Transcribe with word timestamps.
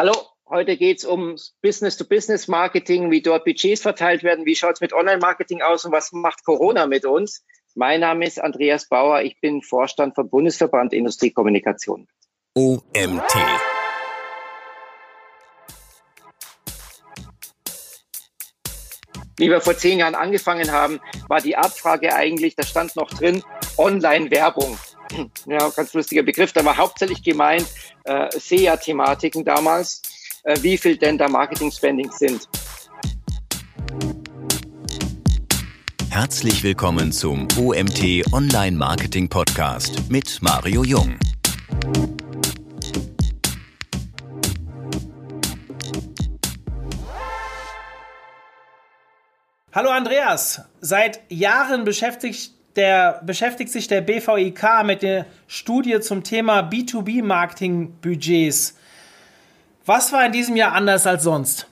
Hallo, 0.00 0.14
heute 0.48 0.76
geht 0.76 0.98
es 0.98 1.04
um 1.04 1.34
Business-to-Business-Marketing, 1.60 3.10
wie 3.10 3.20
dort 3.20 3.44
Budgets 3.44 3.82
verteilt 3.82 4.22
werden, 4.22 4.46
wie 4.46 4.54
schaut 4.54 4.74
es 4.74 4.80
mit 4.80 4.92
Online-Marketing 4.92 5.60
aus 5.60 5.84
und 5.84 5.90
was 5.90 6.12
macht 6.12 6.44
Corona 6.44 6.86
mit 6.86 7.04
uns. 7.04 7.44
Mein 7.74 7.98
Name 7.98 8.24
ist 8.24 8.40
Andreas 8.40 8.88
Bauer, 8.88 9.22
ich 9.22 9.40
bin 9.40 9.60
Vorstand 9.60 10.14
vom 10.14 10.30
Bundesverband 10.30 10.92
Industriekommunikation. 10.92 12.06
OMT. 12.54 13.34
Wie 19.36 19.50
wir 19.50 19.60
vor 19.60 19.76
zehn 19.76 19.98
Jahren 19.98 20.14
angefangen 20.14 20.70
haben, 20.70 21.00
war 21.26 21.40
die 21.40 21.56
Abfrage 21.56 22.14
eigentlich, 22.14 22.54
da 22.54 22.62
stand 22.62 22.94
noch 22.94 23.10
drin, 23.10 23.42
Online-Werbung. 23.76 24.78
Ja, 25.46 25.68
ganz 25.70 25.94
lustiger 25.94 26.22
Begriff, 26.22 26.52
da 26.52 26.64
war 26.64 26.76
hauptsächlich 26.76 27.22
gemeint, 27.22 27.66
äh, 28.04 28.28
SEA-Thematiken 28.38 29.44
damals, 29.44 30.02
äh, 30.44 30.56
wie 30.60 30.76
viel 30.76 30.96
denn 30.96 31.18
da 31.18 31.28
Marketing-Spending 31.28 32.10
sind. 32.12 32.48
Herzlich 36.10 36.62
willkommen 36.62 37.12
zum 37.12 37.46
OMT 37.56 38.24
Online 38.32 38.76
Marketing 38.76 39.28
Podcast 39.28 40.10
mit 40.10 40.42
Mario 40.42 40.82
Jung. 40.84 41.18
Hallo 49.72 49.90
Andreas, 49.90 50.62
seit 50.80 51.20
Jahren 51.30 51.84
beschäftigt 51.84 52.57
der, 52.78 53.20
beschäftigt 53.24 53.70
sich 53.70 53.88
der 53.88 54.00
BVIK 54.00 54.84
mit 54.84 55.02
der 55.02 55.26
Studie 55.46 56.00
zum 56.00 56.24
Thema 56.24 56.60
B2B-Marketing-Budgets. 56.60 58.78
Was 59.84 60.12
war 60.12 60.24
in 60.24 60.32
diesem 60.32 60.56
Jahr 60.56 60.72
anders 60.72 61.06
als 61.06 61.24
sonst? 61.24 61.68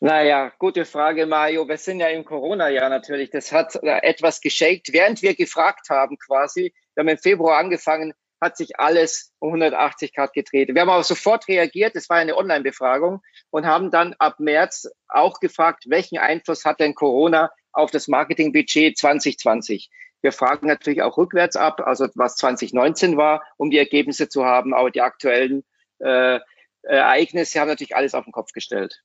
Naja, 0.00 0.50
gute 0.58 0.86
Frage, 0.86 1.26
Mario. 1.26 1.68
Wir 1.68 1.76
sind 1.76 2.00
ja 2.00 2.08
im 2.08 2.24
Corona-Jahr 2.24 2.88
natürlich. 2.88 3.30
Das 3.30 3.52
hat 3.52 3.76
äh, 3.82 4.00
etwas 4.02 4.40
geschakt. 4.40 4.92
Während 4.92 5.20
wir 5.20 5.34
gefragt 5.34 5.90
haben 5.90 6.16
quasi, 6.18 6.72
wir 6.94 7.02
haben 7.02 7.08
im 7.08 7.18
Februar 7.18 7.58
angefangen, 7.58 8.14
hat 8.40 8.56
sich 8.56 8.80
alles 8.80 9.32
um 9.38 9.50
180 9.50 10.14
Grad 10.14 10.32
gedreht. 10.32 10.70
Wir 10.72 10.80
haben 10.80 10.88
aber 10.88 11.02
sofort 11.02 11.46
reagiert, 11.48 11.94
es 11.96 12.08
war 12.08 12.16
eine 12.16 12.36
Online-Befragung 12.36 13.20
und 13.50 13.66
haben 13.66 13.90
dann 13.90 14.14
ab 14.18 14.40
März 14.40 14.88
auch 15.08 15.40
gefragt, 15.40 15.84
welchen 15.88 16.18
Einfluss 16.18 16.64
hat 16.64 16.80
denn 16.80 16.94
Corona 16.94 17.50
auf 17.72 17.90
das 17.90 18.08
Marketingbudget 18.08 18.98
2020. 18.98 19.90
Wir 20.22 20.32
fragen 20.32 20.66
natürlich 20.66 21.02
auch 21.02 21.16
rückwärts 21.16 21.56
ab, 21.56 21.80
also 21.84 22.06
was 22.14 22.36
2019 22.36 23.16
war, 23.16 23.42
um 23.56 23.70
die 23.70 23.78
Ergebnisse 23.78 24.28
zu 24.28 24.44
haben, 24.44 24.74
aber 24.74 24.90
die 24.90 25.00
aktuellen 25.00 25.64
äh, 25.98 26.40
Ereignisse 26.82 27.60
haben 27.60 27.68
natürlich 27.68 27.96
alles 27.96 28.14
auf 28.14 28.24
den 28.24 28.32
Kopf 28.32 28.52
gestellt. 28.52 29.02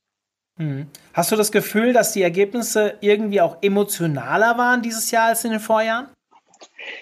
Mhm. 0.58 0.90
Hast 1.14 1.32
du 1.32 1.36
das 1.36 1.52
Gefühl, 1.52 1.94
dass 1.94 2.14
die 2.14 2.22
Ergebnisse 2.22 2.98
irgendwie 3.02 3.42
auch 3.42 3.58
emotionaler 3.62 4.58
waren 4.58 4.82
dieses 4.82 5.12
Jahr 5.12 5.28
als 5.28 5.44
in 5.44 5.52
den 5.52 5.60
Vorjahren? 5.60 6.10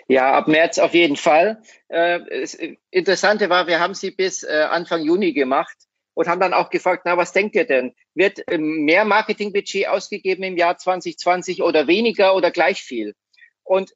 Ja, 0.07 0.33
ab 0.33 0.47
März 0.47 0.79
auf 0.79 0.93
jeden 0.93 1.15
Fall. 1.15 1.61
Äh, 1.87 2.19
das 2.41 2.57
Interessante 2.89 3.49
war, 3.49 3.67
wir 3.67 3.79
haben 3.79 3.93
sie 3.93 4.11
bis 4.11 4.43
äh, 4.43 4.67
Anfang 4.69 5.01
Juni 5.01 5.33
gemacht 5.33 5.75
und 6.13 6.27
haben 6.27 6.39
dann 6.39 6.53
auch 6.53 6.69
gefragt, 6.69 7.03
na, 7.05 7.17
was 7.17 7.33
denkt 7.33 7.55
ihr 7.55 7.65
denn? 7.65 7.93
Wird 8.13 8.41
ähm, 8.47 8.85
mehr 8.85 9.05
Marketingbudget 9.05 9.87
ausgegeben 9.87 10.43
im 10.43 10.57
Jahr 10.57 10.77
2020 10.77 11.63
oder 11.63 11.87
weniger 11.87 12.35
oder 12.35 12.51
gleich 12.51 12.81
viel? 12.81 13.15
Und 13.63 13.93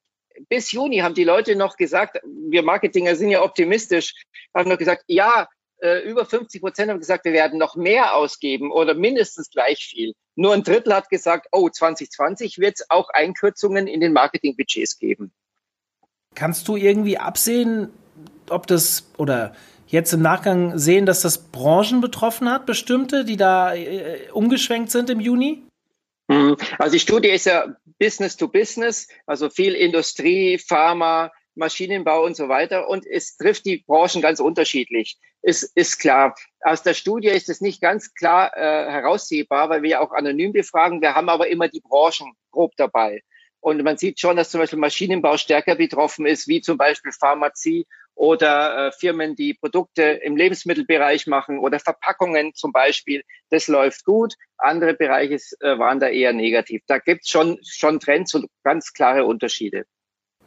bis 0.49 0.71
Juni 0.71 0.97
haben 0.97 1.15
die 1.15 1.23
Leute 1.23 1.55
noch 1.55 1.77
gesagt, 1.77 2.19
wir 2.23 2.63
Marketinger 2.63 3.15
sind 3.15 3.29
ja 3.29 3.43
optimistisch, 3.43 4.13
haben 4.53 4.69
noch 4.69 4.77
gesagt, 4.77 5.03
ja, 5.07 5.47
äh, 5.79 5.99
über 6.09 6.25
50 6.25 6.61
Prozent 6.61 6.89
haben 6.89 6.99
gesagt, 6.99 7.25
wir 7.25 7.33
werden 7.33 7.59
noch 7.59 7.75
mehr 7.75 8.15
ausgeben 8.15 8.71
oder 8.71 8.93
mindestens 8.93 9.49
gleich 9.49 9.79
viel. 9.79 10.13
Nur 10.35 10.53
ein 10.53 10.63
Drittel 10.63 10.93
hat 10.93 11.09
gesagt, 11.09 11.47
oh, 11.51 11.69
2020 11.69 12.57
wird 12.57 12.79
es 12.79 12.89
auch 12.89 13.09
Einkürzungen 13.09 13.87
in 13.87 14.01
den 14.01 14.13
Marketingbudgets 14.13 14.97
geben. 14.97 15.31
Kannst 16.35 16.67
du 16.67 16.75
irgendwie 16.75 17.17
absehen, 17.17 17.89
ob 18.49 18.67
das 18.67 19.11
oder 19.17 19.55
jetzt 19.87 20.13
im 20.13 20.21
Nachgang 20.21 20.77
sehen, 20.77 21.05
dass 21.05 21.21
das 21.21 21.37
Branchen 21.37 22.01
betroffen 22.01 22.49
hat, 22.49 22.65
bestimmte, 22.65 23.25
die 23.25 23.37
da 23.37 23.73
äh, 23.73 24.29
umgeschwenkt 24.31 24.91
sind 24.91 25.09
im 25.09 25.19
Juni? 25.19 25.63
Mhm. 26.27 26.57
Also 26.77 26.93
die 26.93 26.99
Studie 26.99 27.29
ist 27.29 27.45
ja 27.45 27.75
Business 27.99 28.37
to 28.37 28.47
Business, 28.47 29.07
also 29.25 29.49
viel 29.49 29.73
Industrie, 29.73 30.57
Pharma, 30.57 31.31
Maschinenbau 31.55 32.23
und 32.23 32.35
so 32.35 32.49
weiter. 32.49 32.87
Und 32.87 33.05
es 33.05 33.37
trifft 33.37 33.65
die 33.65 33.83
Branchen 33.85 34.21
ganz 34.21 34.39
unterschiedlich. 34.39 35.17
Es 35.41 35.63
ist 35.63 35.97
klar. 35.99 36.35
Aus 36.61 36.83
der 36.83 36.93
Studie 36.93 37.29
ist 37.29 37.49
es 37.49 37.61
nicht 37.61 37.81
ganz 37.81 38.13
klar 38.13 38.51
äh, 38.55 38.91
heraussehbar, 38.91 39.69
weil 39.69 39.81
wir 39.81 39.89
ja 39.89 39.99
auch 40.01 40.11
anonym 40.11 40.53
befragen. 40.53 41.01
Wir 41.01 41.15
haben 41.15 41.29
aber 41.29 41.47
immer 41.47 41.67
die 41.67 41.81
Branchen 41.81 42.33
grob 42.51 42.73
dabei. 42.77 43.21
Und 43.59 43.81
man 43.83 43.97
sieht 43.97 44.19
schon, 44.19 44.37
dass 44.37 44.51
zum 44.51 44.59
Beispiel 44.59 44.79
Maschinenbau 44.79 45.37
stärker 45.37 45.75
betroffen 45.75 46.25
ist, 46.25 46.47
wie 46.47 46.61
zum 46.61 46.77
Beispiel 46.77 47.11
Pharmazie 47.11 47.87
oder 48.17 48.87
äh, 48.87 48.91
Firmen, 48.91 49.35
die 49.35 49.53
Produkte 49.53 50.01
im 50.01 50.35
Lebensmittelbereich 50.35 51.27
machen 51.27 51.59
oder 51.59 51.79
Verpackungen 51.79 52.53
zum 52.55 52.71
Beispiel. 52.71 53.21
Das 53.49 53.67
läuft 53.67 54.03
gut. 54.05 54.33
Andere 54.57 54.95
Bereiche 54.95 55.35
äh, 55.59 55.77
waren 55.77 55.99
da 55.99 56.07
eher 56.07 56.33
negativ. 56.33 56.81
Da 56.87 56.97
gibt 56.97 57.23
es 57.23 57.29
schon, 57.29 57.59
schon 57.63 57.99
Trends 57.99 58.33
und 58.33 58.47
ganz 58.63 58.91
klare 58.93 59.25
Unterschiede. 59.25 59.85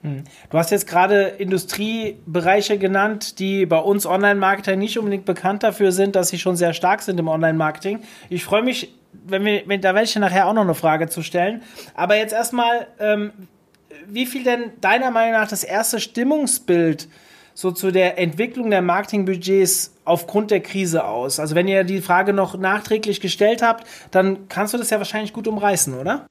Hm. 0.02 0.24
Du 0.50 0.58
hast 0.58 0.70
jetzt 0.70 0.88
gerade 0.88 1.28
Industriebereiche 1.38 2.76
genannt, 2.78 3.38
die 3.38 3.66
bei 3.66 3.78
uns 3.78 4.04
Online-Marketer 4.04 4.74
nicht 4.74 4.98
unbedingt 4.98 5.24
bekannt 5.24 5.62
dafür 5.62 5.92
sind, 5.92 6.16
dass 6.16 6.28
sie 6.28 6.38
schon 6.38 6.56
sehr 6.56 6.72
stark 6.72 7.02
sind 7.02 7.20
im 7.20 7.28
Online-Marketing. 7.28 8.02
Ich 8.30 8.42
freue 8.42 8.62
mich, 8.62 8.94
wenn 9.12 9.44
wir, 9.44 9.62
wenn, 9.66 9.80
da 9.80 10.00
ich 10.00 10.16
nachher 10.16 10.48
auch 10.48 10.54
noch 10.54 10.62
eine 10.62 10.74
Frage 10.74 11.08
zu 11.08 11.22
stellen. 11.22 11.62
Aber 11.94 12.16
jetzt 12.16 12.32
erstmal, 12.32 12.88
ähm, 12.98 13.32
wie 14.06 14.26
viel 14.26 14.42
denn 14.42 14.72
deiner 14.80 15.10
Meinung 15.12 15.32
nach 15.32 15.48
das 15.48 15.62
erste 15.62 16.00
Stimmungsbild 16.00 17.08
so 17.60 17.70
zu 17.70 17.90
der 17.90 18.18
Entwicklung 18.18 18.70
der 18.70 18.80
Marketingbudgets 18.80 19.94
aufgrund 20.06 20.50
der 20.50 20.60
Krise 20.60 21.04
aus? 21.04 21.38
Also 21.38 21.54
wenn 21.54 21.68
ihr 21.68 21.84
die 21.84 22.00
Frage 22.00 22.32
noch 22.32 22.56
nachträglich 22.56 23.20
gestellt 23.20 23.60
habt, 23.60 23.86
dann 24.10 24.48
kannst 24.48 24.72
du 24.72 24.78
das 24.78 24.88
ja 24.88 24.96
wahrscheinlich 24.96 25.34
gut 25.34 25.46
umreißen, 25.46 25.98
oder? 25.98 26.26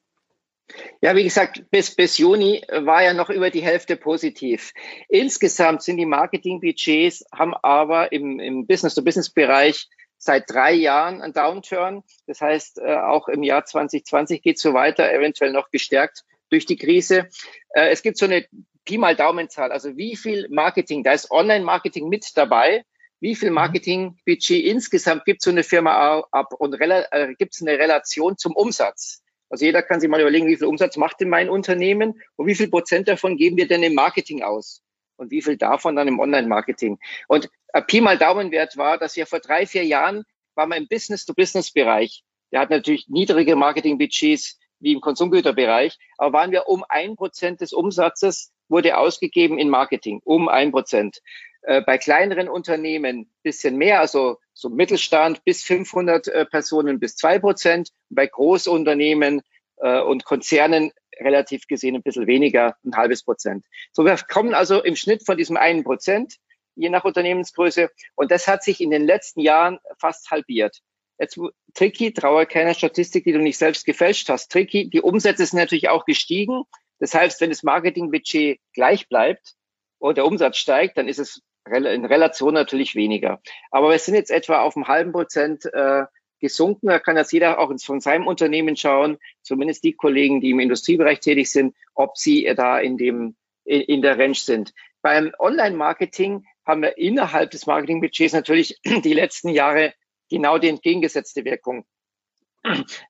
Ja, 1.01 1.15
wie 1.15 1.23
gesagt, 1.23 1.63
bis, 1.69 1.95
bis 1.95 2.17
Juni 2.17 2.63
war 2.69 3.03
ja 3.03 3.13
noch 3.13 3.29
über 3.29 3.51
die 3.51 3.61
Hälfte 3.61 3.95
positiv. 3.95 4.71
Insgesamt 5.07 5.83
sind 5.83 5.97
die 5.97 6.05
Marketingbudgets, 6.05 7.25
haben 7.31 7.53
aber 7.53 8.11
im, 8.11 8.39
im 8.39 8.65
Business-to-Business-Bereich 8.65 9.87
seit 10.17 10.49
drei 10.49 10.73
Jahren 10.73 11.21
ein 11.21 11.33
Downturn. 11.33 12.03
Das 12.25 12.41
heißt, 12.41 12.79
äh, 12.79 12.95
auch 12.95 13.27
im 13.27 13.43
Jahr 13.43 13.65
2020 13.65 14.41
geht 14.41 14.57
es 14.57 14.61
so 14.61 14.73
weiter, 14.73 15.11
eventuell 15.11 15.51
noch 15.51 15.69
gestärkt 15.69 16.23
durch 16.49 16.65
die 16.65 16.77
Krise. 16.77 17.29
Äh, 17.73 17.89
es 17.89 18.01
gibt 18.01 18.17
so 18.17 18.25
eine 18.25 18.45
Pi 18.85 18.97
mal 18.97 19.15
Daumenzahl, 19.15 19.71
also 19.71 19.95
wie 19.97 20.15
viel 20.15 20.47
Marketing, 20.49 21.03
da 21.03 21.11
ist 21.11 21.31
Online-Marketing 21.31 22.09
mit 22.09 22.25
dabei, 22.35 22.83
wie 23.19 23.35
viel 23.35 23.49
mhm. 23.49 23.55
Marketingbudget 23.55 24.65
insgesamt 24.65 25.25
gibt 25.25 25.41
so 25.41 25.49
eine 25.49 25.63
Firma 25.63 26.23
ab 26.31 26.53
und 26.57 26.79
äh, 26.79 27.33
gibt 27.37 27.53
es 27.53 27.61
eine 27.61 27.77
Relation 27.77 28.37
zum 28.37 28.55
Umsatz? 28.55 29.21
Also 29.49 29.65
jeder 29.65 29.81
kann 29.81 29.99
sich 29.99 30.09
mal 30.09 30.21
überlegen, 30.21 30.47
wie 30.47 30.55
viel 30.55 30.67
Umsatz 30.67 30.95
macht 30.95 31.19
denn 31.19 31.29
mein 31.29 31.49
Unternehmen 31.49 32.21
und 32.35 32.47
wie 32.47 32.55
viel 32.55 32.69
Prozent 32.69 33.07
davon 33.07 33.35
geben 33.35 33.57
wir 33.57 33.67
denn 33.67 33.83
im 33.83 33.95
Marketing 33.95 34.43
aus? 34.43 34.83
Und 35.17 35.31
wie 35.31 35.41
viel 35.41 35.57
davon 35.57 35.95
dann 35.95 36.07
im 36.07 36.19
Online-Marketing? 36.19 36.97
Und 37.27 37.49
äh, 37.73 37.81
Pi 37.81 37.99
mal 37.99 38.17
Daumenwert 38.17 38.77
war, 38.77 38.97
dass 38.97 39.15
wir 39.15 39.25
vor 39.25 39.39
drei, 39.39 39.65
vier 39.65 39.83
Jahren 39.83 40.23
waren 40.55 40.69
wir 40.69 40.77
im 40.77 40.87
Business-to-Business-Bereich. 40.87 42.23
Der 42.51 42.61
hat 42.61 42.69
natürlich 42.69 43.07
niedrige 43.09 43.55
Marketingbudgets 43.55 44.59
wie 44.79 44.93
im 44.93 45.01
Konsumgüterbereich, 45.01 45.97
aber 46.17 46.37
waren 46.37 46.51
wir 46.51 46.67
um 46.67 46.85
ein 46.87 47.15
Prozent 47.15 47.59
des 47.59 47.73
Umsatzes 47.73 48.53
wurde 48.69 48.97
ausgegeben 48.97 49.57
in 49.57 49.69
Marketing, 49.69 50.21
um 50.23 50.47
ein 50.47 50.71
Prozent. 50.71 51.19
Äh, 51.61 51.81
bei 51.81 51.97
kleineren 51.97 52.47
Unternehmen 52.47 53.29
bisschen 53.43 53.77
mehr, 53.77 53.99
also 53.99 54.37
so 54.53 54.69
Mittelstand 54.69 55.43
bis 55.43 55.63
500 55.63 56.27
äh, 56.27 56.45
Personen 56.45 56.99
bis 56.99 57.15
zwei 57.15 57.39
Prozent. 57.39 57.89
Bei 58.09 58.27
Großunternehmen 58.27 59.41
äh, 59.77 59.99
und 59.99 60.23
Konzernen 60.23 60.91
relativ 61.19 61.67
gesehen 61.67 61.95
ein 61.95 62.01
bisschen 62.01 62.27
weniger, 62.27 62.75
ein 62.85 62.95
halbes 62.95 63.23
Prozent. 63.23 63.65
So, 63.91 64.05
wir 64.05 64.15
kommen 64.29 64.53
also 64.53 64.81
im 64.81 64.95
Schnitt 64.95 65.25
von 65.25 65.37
diesem 65.37 65.57
einen 65.57 65.83
Prozent, 65.83 66.35
je 66.75 66.89
nach 66.89 67.03
Unternehmensgröße. 67.03 67.89
Und 68.15 68.31
das 68.31 68.47
hat 68.47 68.63
sich 68.63 68.79
in 68.79 68.89
den 68.89 69.05
letzten 69.05 69.41
Jahren 69.41 69.79
fast 69.97 70.31
halbiert. 70.31 70.79
Jetzt 71.19 71.37
tricky, 71.73 72.13
traue 72.13 72.45
keiner 72.45 72.73
Statistik, 72.73 73.25
die 73.25 73.33
du 73.33 73.39
nicht 73.39 73.57
selbst 73.57 73.85
gefälscht 73.85 74.29
hast. 74.29 74.49
Tricky, 74.49 74.89
die 74.89 75.01
Umsätze 75.01 75.45
sind 75.45 75.59
natürlich 75.59 75.89
auch 75.89 76.05
gestiegen. 76.05 76.63
Das 76.99 77.13
heißt, 77.13 77.41
wenn 77.41 77.49
das 77.49 77.63
Marketingbudget 77.63 78.59
gleich 78.73 79.07
bleibt 79.07 79.55
und 79.97 80.17
der 80.17 80.25
Umsatz 80.25 80.57
steigt, 80.57 80.97
dann 80.97 81.07
ist 81.07 81.19
es 81.19 81.41
in 81.65 82.05
Relation 82.05 82.53
natürlich 82.53 82.95
weniger. 82.95 83.41
Aber 83.71 83.89
wir 83.89 83.99
sind 83.99 84.15
jetzt 84.15 84.31
etwa 84.31 84.61
auf 84.61 84.75
einem 84.75 84.87
halben 84.87 85.11
Prozent 85.11 85.65
äh, 85.65 86.05
gesunken. 86.39 86.87
Da 86.87 86.99
kann 86.99 87.17
jetzt 87.17 87.31
jeder 87.31 87.59
auch 87.59 87.71
von 87.83 87.99
seinem 87.99 88.27
Unternehmen 88.27 88.75
schauen, 88.75 89.17
zumindest 89.41 89.83
die 89.83 89.93
Kollegen, 89.93 90.41
die 90.41 90.51
im 90.51 90.59
Industriebereich 90.59 91.19
tätig 91.19 91.51
sind, 91.51 91.75
ob 91.93 92.17
sie 92.17 92.51
da 92.55 92.79
in 92.79 92.97
dem 92.97 93.35
in, 93.65 93.81
in 93.81 94.01
der 94.01 94.17
Range 94.17 94.35
sind. 94.35 94.73
Beim 95.01 95.31
Online-Marketing 95.37 96.45
haben 96.65 96.81
wir 96.81 96.97
innerhalb 96.97 97.51
des 97.51 97.67
Marketingbudgets 97.67 98.33
natürlich 98.33 98.79
die 98.83 99.13
letzten 99.13 99.49
Jahre 99.49 99.93
genau 100.29 100.57
die 100.57 100.69
entgegengesetzte 100.69 101.45
Wirkung. 101.45 101.85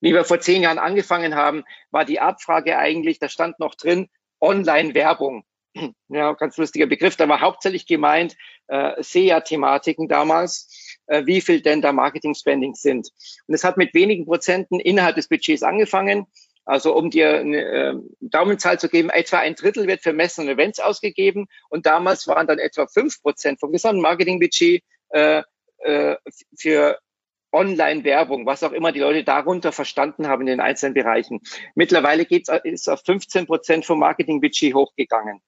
Wie 0.02 0.14
wir 0.14 0.24
vor 0.24 0.40
zehn 0.40 0.62
Jahren 0.62 0.80
angefangen 0.80 1.36
haben, 1.36 1.64
war 1.92 2.06
die 2.06 2.20
Abfrage 2.20 2.78
eigentlich, 2.78 3.20
da 3.20 3.30
stand 3.30 3.60
noch 3.60 3.76
drin, 3.76 4.10
Online-Werbung. 4.40 5.44
Ja, 6.10 6.34
ganz 6.34 6.58
lustiger 6.58 6.88
Begriff. 6.88 7.16
Da 7.16 7.30
war 7.30 7.42
hauptsächlich 7.42 7.86
gemeint 7.86 8.36
äh, 8.68 9.02
SEA-Thematiken 9.02 10.08
damals, 10.08 10.98
äh, 11.06 11.26
wie 11.26 11.42
viel 11.42 11.62
denn 11.62 11.82
da 11.82 11.92
Marketing-Spending 11.92 12.74
sind. 12.74 13.10
Und 13.48 13.54
es 13.54 13.64
hat 13.64 13.78
mit 13.78 13.94
wenigen 13.94 14.26
Prozenten 14.26 14.80
innerhalb 14.80 15.16
des 15.16 15.28
Budgets 15.28 15.64
angefangen. 15.64 16.26
Also 16.66 16.96
um 16.96 17.10
dir 17.10 17.40
eine 17.40 17.62
äh, 17.62 17.94
Daumenzahl 18.20 18.80
zu 18.80 18.90
geben, 18.90 19.10
etwa 19.10 19.38
ein 19.40 19.56
Drittel 19.56 19.88
wird 19.88 20.02
für 20.02 20.14
Messen 20.14 20.46
und 20.46 20.50
Events 20.50 20.80
ausgegeben. 20.80 21.48
Und 21.70 21.86
damals 21.86 22.28
waren 22.28 22.48
dann 22.48 22.60
etwa 22.60 22.88
fünf 22.88 23.22
Prozent 23.22 23.60
vom 23.60 23.72
gesamten 23.72 24.02
Marketingbudget 24.02 24.84
äh, 25.10 25.44
äh, 25.80 26.16
für 26.58 27.00
Online-Werbung, 27.52 28.46
was 28.46 28.64
auch 28.64 28.72
immer 28.72 28.92
die 28.92 29.00
Leute 29.00 29.24
darunter 29.24 29.72
verstanden 29.72 30.28
haben 30.28 30.42
in 30.42 30.48
den 30.48 30.60
einzelnen 30.60 30.94
Bereichen. 30.94 31.42
Mittlerweile 31.76 32.26
geht's, 32.26 32.50
ist 32.64 32.90
auf 32.90 33.02
15 33.06 33.48
Prozent 33.48 33.86
vom 33.86 34.00
Marketingbudget 34.00 34.74
hochgegangen. 34.74 35.42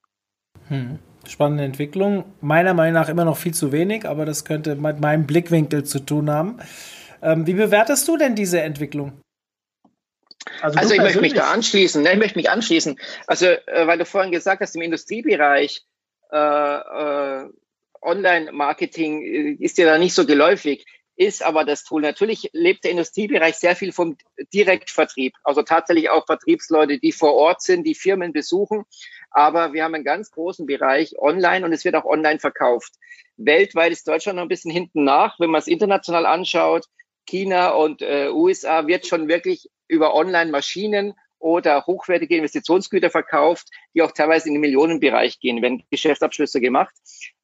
Hm. 0.67 0.99
Spannende 1.27 1.63
Entwicklung. 1.63 2.25
Meiner 2.41 2.73
Meinung 2.73 2.93
nach 2.93 3.09
immer 3.09 3.25
noch 3.25 3.37
viel 3.37 3.53
zu 3.53 3.71
wenig, 3.71 4.07
aber 4.07 4.25
das 4.25 4.43
könnte 4.43 4.75
mit 4.75 4.99
meinem 4.99 5.27
Blickwinkel 5.27 5.83
zu 5.83 5.99
tun 5.99 6.31
haben. 6.31 6.59
Ähm, 7.21 7.45
wie 7.45 7.53
bewertest 7.53 8.07
du 8.07 8.17
denn 8.17 8.33
diese 8.33 8.61
Entwicklung? 8.61 9.21
Also, 10.61 10.79
also 10.79 10.93
ich 10.95 11.01
möchte 11.01 11.21
mich 11.21 11.33
da 11.33 11.51
anschließen. 11.51 12.01
Ne, 12.01 12.13
ich 12.13 12.17
möchte 12.17 12.39
mich 12.39 12.49
anschließen. 12.49 12.99
Also, 13.27 13.45
äh, 13.45 13.85
weil 13.85 13.99
du 13.99 14.05
vorhin 14.05 14.31
gesagt 14.31 14.61
hast, 14.61 14.75
im 14.75 14.81
Industriebereich 14.81 15.83
äh, 16.31 16.37
äh, 16.37 17.49
Online-Marketing 18.01 19.21
äh, 19.21 19.63
ist 19.63 19.77
ja 19.77 19.85
da 19.85 19.99
nicht 19.99 20.15
so 20.15 20.25
geläufig 20.25 20.85
ist 21.15 21.43
aber 21.43 21.65
das 21.65 21.83
Tool. 21.83 22.01
Natürlich 22.01 22.49
lebt 22.53 22.83
der 22.83 22.91
Industriebereich 22.91 23.55
sehr 23.55 23.75
viel 23.75 23.91
vom 23.91 24.17
Direktvertrieb, 24.53 25.33
also 25.43 25.61
tatsächlich 25.61 26.09
auch 26.09 26.25
Vertriebsleute, 26.25 26.99
die 26.99 27.11
vor 27.11 27.33
Ort 27.33 27.61
sind, 27.61 27.85
die 27.85 27.95
Firmen 27.95 28.33
besuchen. 28.33 28.85
Aber 29.29 29.73
wir 29.73 29.83
haben 29.83 29.95
einen 29.95 30.03
ganz 30.03 30.31
großen 30.31 30.65
Bereich 30.65 31.17
online 31.19 31.65
und 31.65 31.73
es 31.73 31.85
wird 31.85 31.95
auch 31.95 32.05
online 32.05 32.39
verkauft. 32.39 32.93
Weltweit 33.37 33.91
ist 33.91 34.07
Deutschland 34.07 34.37
noch 34.37 34.43
ein 34.43 34.49
bisschen 34.49 34.71
hinten 34.71 35.03
nach. 35.03 35.39
Wenn 35.39 35.49
man 35.49 35.59
es 35.59 35.67
international 35.67 36.25
anschaut, 36.25 36.85
China 37.25 37.69
und 37.69 38.01
äh, 38.01 38.29
USA 38.29 38.87
wird 38.87 39.07
schon 39.07 39.27
wirklich 39.27 39.69
über 39.87 40.15
Online-Maschinen 40.15 41.13
oder 41.39 41.85
hochwertige 41.85 42.37
Investitionsgüter 42.37 43.09
verkauft, 43.09 43.69
die 43.93 44.01
auch 44.01 44.11
teilweise 44.11 44.47
in 44.47 44.53
den 44.53 44.61
Millionenbereich 44.61 45.39
gehen, 45.39 45.61
wenn 45.61 45.83
Geschäftsabschlüsse 45.89 46.61
gemacht. 46.61 46.93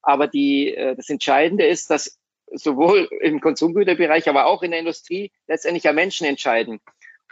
Aber 0.02 0.28
die, 0.28 0.74
äh, 0.74 0.94
das 0.94 1.10
Entscheidende 1.10 1.66
ist, 1.66 1.90
dass 1.90 2.18
sowohl 2.52 3.08
im 3.20 3.40
Konsumgüterbereich, 3.40 4.28
aber 4.28 4.46
auch 4.46 4.62
in 4.62 4.70
der 4.70 4.80
Industrie 4.80 5.30
letztendlich 5.46 5.84
ja 5.84 5.92
Menschen 5.92 6.26
entscheiden. 6.26 6.80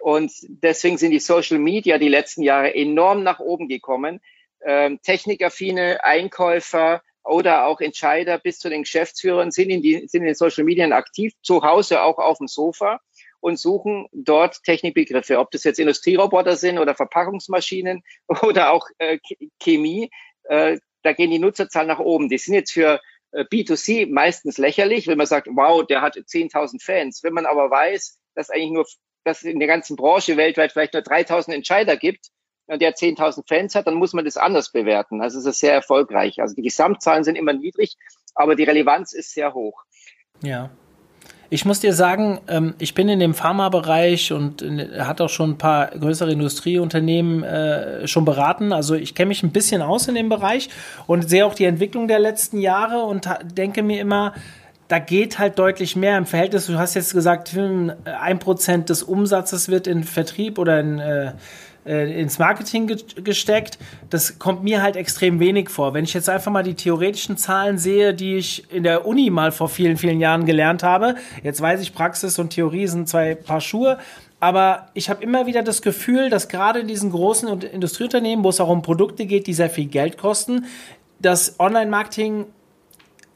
Und 0.00 0.32
deswegen 0.48 0.98
sind 0.98 1.10
die 1.10 1.20
Social 1.20 1.58
Media 1.58 1.98
die 1.98 2.08
letzten 2.08 2.42
Jahre 2.42 2.74
enorm 2.74 3.22
nach 3.22 3.40
oben 3.40 3.68
gekommen. 3.68 4.20
Ähm, 4.64 5.00
technikaffine 5.02 6.04
Einkäufer 6.04 7.02
oder 7.24 7.66
auch 7.66 7.80
Entscheider 7.80 8.38
bis 8.38 8.58
zu 8.58 8.68
den 8.68 8.82
Geschäftsführern 8.82 9.50
sind 9.50 9.70
in, 9.70 9.82
die, 9.82 10.06
sind 10.06 10.22
in 10.22 10.26
den 10.26 10.34
Social 10.34 10.64
Media 10.64 10.86
aktiv, 10.90 11.32
zu 11.42 11.62
Hause 11.62 12.02
auch 12.02 12.18
auf 12.18 12.38
dem 12.38 12.46
Sofa 12.46 13.00
und 13.40 13.58
suchen 13.58 14.06
dort 14.12 14.62
Technikbegriffe, 14.64 15.38
ob 15.38 15.50
das 15.50 15.64
jetzt 15.64 15.78
Industrieroboter 15.78 16.56
sind 16.56 16.78
oder 16.78 16.94
Verpackungsmaschinen 16.94 18.02
oder 18.42 18.72
auch 18.72 18.88
äh, 18.98 19.18
Chemie. 19.60 20.10
Äh, 20.44 20.78
da 21.02 21.12
gehen 21.12 21.30
die 21.30 21.38
Nutzerzahlen 21.38 21.88
nach 21.88 22.00
oben. 22.00 22.28
Die 22.28 22.38
sind 22.38 22.54
jetzt 22.54 22.72
für 22.72 23.00
B2C 23.32 24.10
meistens 24.10 24.58
lächerlich, 24.58 25.06
wenn 25.06 25.18
man 25.18 25.26
sagt, 25.26 25.48
wow, 25.50 25.84
der 25.86 26.00
hat 26.02 26.16
10.000 26.16 26.82
Fans. 26.82 27.22
Wenn 27.22 27.34
man 27.34 27.46
aber 27.46 27.70
weiß, 27.70 28.18
dass 28.34 28.50
eigentlich 28.50 28.72
nur, 28.72 28.86
dass 29.24 29.42
in 29.42 29.58
der 29.58 29.68
ganzen 29.68 29.96
Branche 29.96 30.36
weltweit 30.36 30.72
vielleicht 30.72 30.94
nur 30.94 31.02
3.000 31.02 31.52
Entscheider 31.52 31.96
gibt 31.96 32.30
der 32.68 32.94
10.000 32.94 33.46
Fans 33.46 33.74
hat, 33.74 33.86
dann 33.86 33.94
muss 33.94 34.12
man 34.12 34.24
das 34.24 34.36
anders 34.36 34.72
bewerten. 34.72 35.20
Also 35.20 35.38
es 35.38 35.46
ist 35.46 35.60
sehr 35.60 35.72
erfolgreich. 35.72 36.40
Also 36.40 36.54
die 36.54 36.62
Gesamtzahlen 36.62 37.22
sind 37.22 37.36
immer 37.36 37.52
niedrig, 37.52 37.96
aber 38.34 38.56
die 38.56 38.64
Relevanz 38.64 39.12
ist 39.12 39.32
sehr 39.32 39.54
hoch. 39.54 39.84
Ja, 40.42 40.70
ich 41.50 41.64
muss 41.64 41.80
dir 41.80 41.92
sagen, 41.92 42.40
ähm, 42.48 42.74
ich 42.78 42.94
bin 42.94 43.08
in 43.08 43.20
dem 43.20 43.34
Pharmabereich 43.34 44.32
und 44.32 44.64
hat 44.98 45.20
auch 45.20 45.28
schon 45.28 45.50
ein 45.50 45.58
paar 45.58 45.88
größere 45.88 46.32
Industrieunternehmen 46.32 47.42
äh, 47.42 48.06
schon 48.08 48.24
beraten. 48.24 48.72
Also 48.72 48.94
ich 48.94 49.14
kenne 49.14 49.28
mich 49.28 49.42
ein 49.42 49.50
bisschen 49.50 49.82
aus 49.82 50.08
in 50.08 50.14
dem 50.14 50.28
Bereich 50.28 50.68
und 51.06 51.28
sehe 51.28 51.46
auch 51.46 51.54
die 51.54 51.64
Entwicklung 51.64 52.08
der 52.08 52.18
letzten 52.18 52.58
Jahre 52.58 53.02
und 53.02 53.28
denke 53.56 53.82
mir 53.82 54.00
immer, 54.00 54.34
da 54.88 54.98
geht 54.98 55.38
halt 55.38 55.58
deutlich 55.58 55.96
mehr 55.96 56.16
im 56.16 56.26
Verhältnis. 56.26 56.66
Du 56.66 56.78
hast 56.78 56.94
jetzt 56.94 57.12
gesagt, 57.12 57.56
ein 58.04 58.38
Prozent 58.38 58.88
des 58.88 59.02
Umsatzes 59.02 59.68
wird 59.68 59.86
in 59.86 60.04
Vertrieb 60.04 60.58
oder 60.58 60.80
in 60.80 60.98
äh, 60.98 61.32
äh, 61.86 62.20
ins 62.20 62.38
Marketing 62.38 62.86
ge 62.86 62.96
gesteckt. 63.22 63.78
Das 64.10 64.38
kommt 64.38 64.64
mir 64.64 64.82
halt 64.82 64.96
extrem 64.96 65.40
wenig 65.40 65.70
vor. 65.70 65.94
Wenn 65.94 66.04
ich 66.04 66.14
jetzt 66.14 66.28
einfach 66.28 66.50
mal 66.50 66.62
die 66.62 66.74
theoretischen 66.74 67.36
Zahlen 67.36 67.78
sehe, 67.78 68.12
die 68.12 68.36
ich 68.36 68.70
in 68.72 68.82
der 68.82 69.06
Uni 69.06 69.30
mal 69.30 69.52
vor 69.52 69.68
vielen, 69.68 69.96
vielen 69.96 70.20
Jahren 70.20 70.46
gelernt 70.46 70.82
habe, 70.82 71.14
jetzt 71.42 71.60
weiß 71.60 71.80
ich, 71.80 71.94
Praxis 71.94 72.38
und 72.38 72.50
Theorie 72.50 72.86
sind 72.86 73.08
zwei 73.08 73.34
Paar 73.34 73.60
Schuhe. 73.60 73.98
Aber 74.38 74.88
ich 74.92 75.08
habe 75.08 75.22
immer 75.22 75.46
wieder 75.46 75.62
das 75.62 75.80
Gefühl, 75.80 76.28
dass 76.28 76.48
gerade 76.48 76.80
in 76.80 76.88
diesen 76.88 77.10
großen 77.10 77.62
Industrieunternehmen, 77.62 78.44
wo 78.44 78.50
es 78.50 78.60
auch 78.60 78.68
um 78.68 78.82
Produkte 78.82 79.24
geht, 79.24 79.46
die 79.46 79.54
sehr 79.54 79.70
viel 79.70 79.86
Geld 79.86 80.18
kosten, 80.18 80.66
das 81.18 81.58
Online-Marketing, 81.58 82.44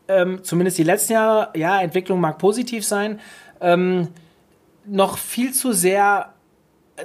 ähm, 0.08 0.44
zumindest 0.44 0.76
die 0.76 0.82
letzten 0.82 1.14
Jahre, 1.14 1.48
ja, 1.56 1.80
Entwicklung 1.80 2.20
mag 2.20 2.38
positiv 2.38 2.84
sein, 2.84 3.18
ähm, 3.62 4.08
noch 4.84 5.16
viel 5.16 5.52
zu 5.52 5.72
sehr 5.72 6.34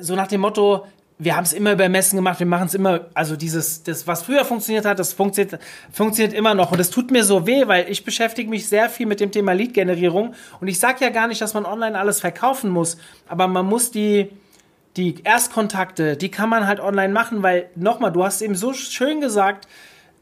so 0.01 0.15
nach 0.15 0.27
dem 0.27 0.41
Motto, 0.41 0.85
wir 1.17 1.35
haben 1.35 1.45
es 1.45 1.53
immer 1.53 1.71
über 1.71 1.87
Messen 1.87 2.17
gemacht, 2.17 2.39
wir 2.39 2.45
machen 2.45 2.67
es 2.67 2.73
immer, 2.73 3.07
also 3.13 3.37
dieses, 3.37 3.83
das, 3.83 4.05
was 4.05 4.23
früher 4.23 4.43
funktioniert 4.43 4.85
hat, 4.85 4.99
das 4.99 5.13
funktioniert, 5.13 5.61
funktioniert 5.91 6.33
immer 6.33 6.53
noch. 6.53 6.71
Und 6.71 6.77
das 6.77 6.89
tut 6.89 7.09
mir 7.09 7.23
so 7.23 7.47
weh, 7.47 7.67
weil 7.67 7.89
ich 7.89 8.03
beschäftige 8.03 8.49
mich 8.49 8.67
sehr 8.67 8.89
viel 8.89 9.05
mit 9.05 9.21
dem 9.21 9.31
Thema 9.31 9.53
Lead-Generierung. 9.53 10.33
Und 10.59 10.67
ich 10.67 10.79
sage 10.79 11.05
ja 11.05 11.09
gar 11.09 11.27
nicht, 11.27 11.41
dass 11.41 11.53
man 11.53 11.65
online 11.65 11.97
alles 11.97 12.19
verkaufen 12.19 12.69
muss, 12.69 12.97
aber 13.29 13.47
man 13.47 13.65
muss 13.65 13.91
die, 13.91 14.29
die 14.97 15.15
Erstkontakte, 15.23 16.17
die 16.17 16.31
kann 16.31 16.49
man 16.49 16.67
halt 16.67 16.81
online 16.81 17.13
machen, 17.13 17.43
weil 17.43 17.69
nochmal, 17.75 18.11
du 18.11 18.23
hast 18.25 18.41
eben 18.41 18.55
so 18.55 18.73
schön 18.73 19.21
gesagt, 19.21 19.69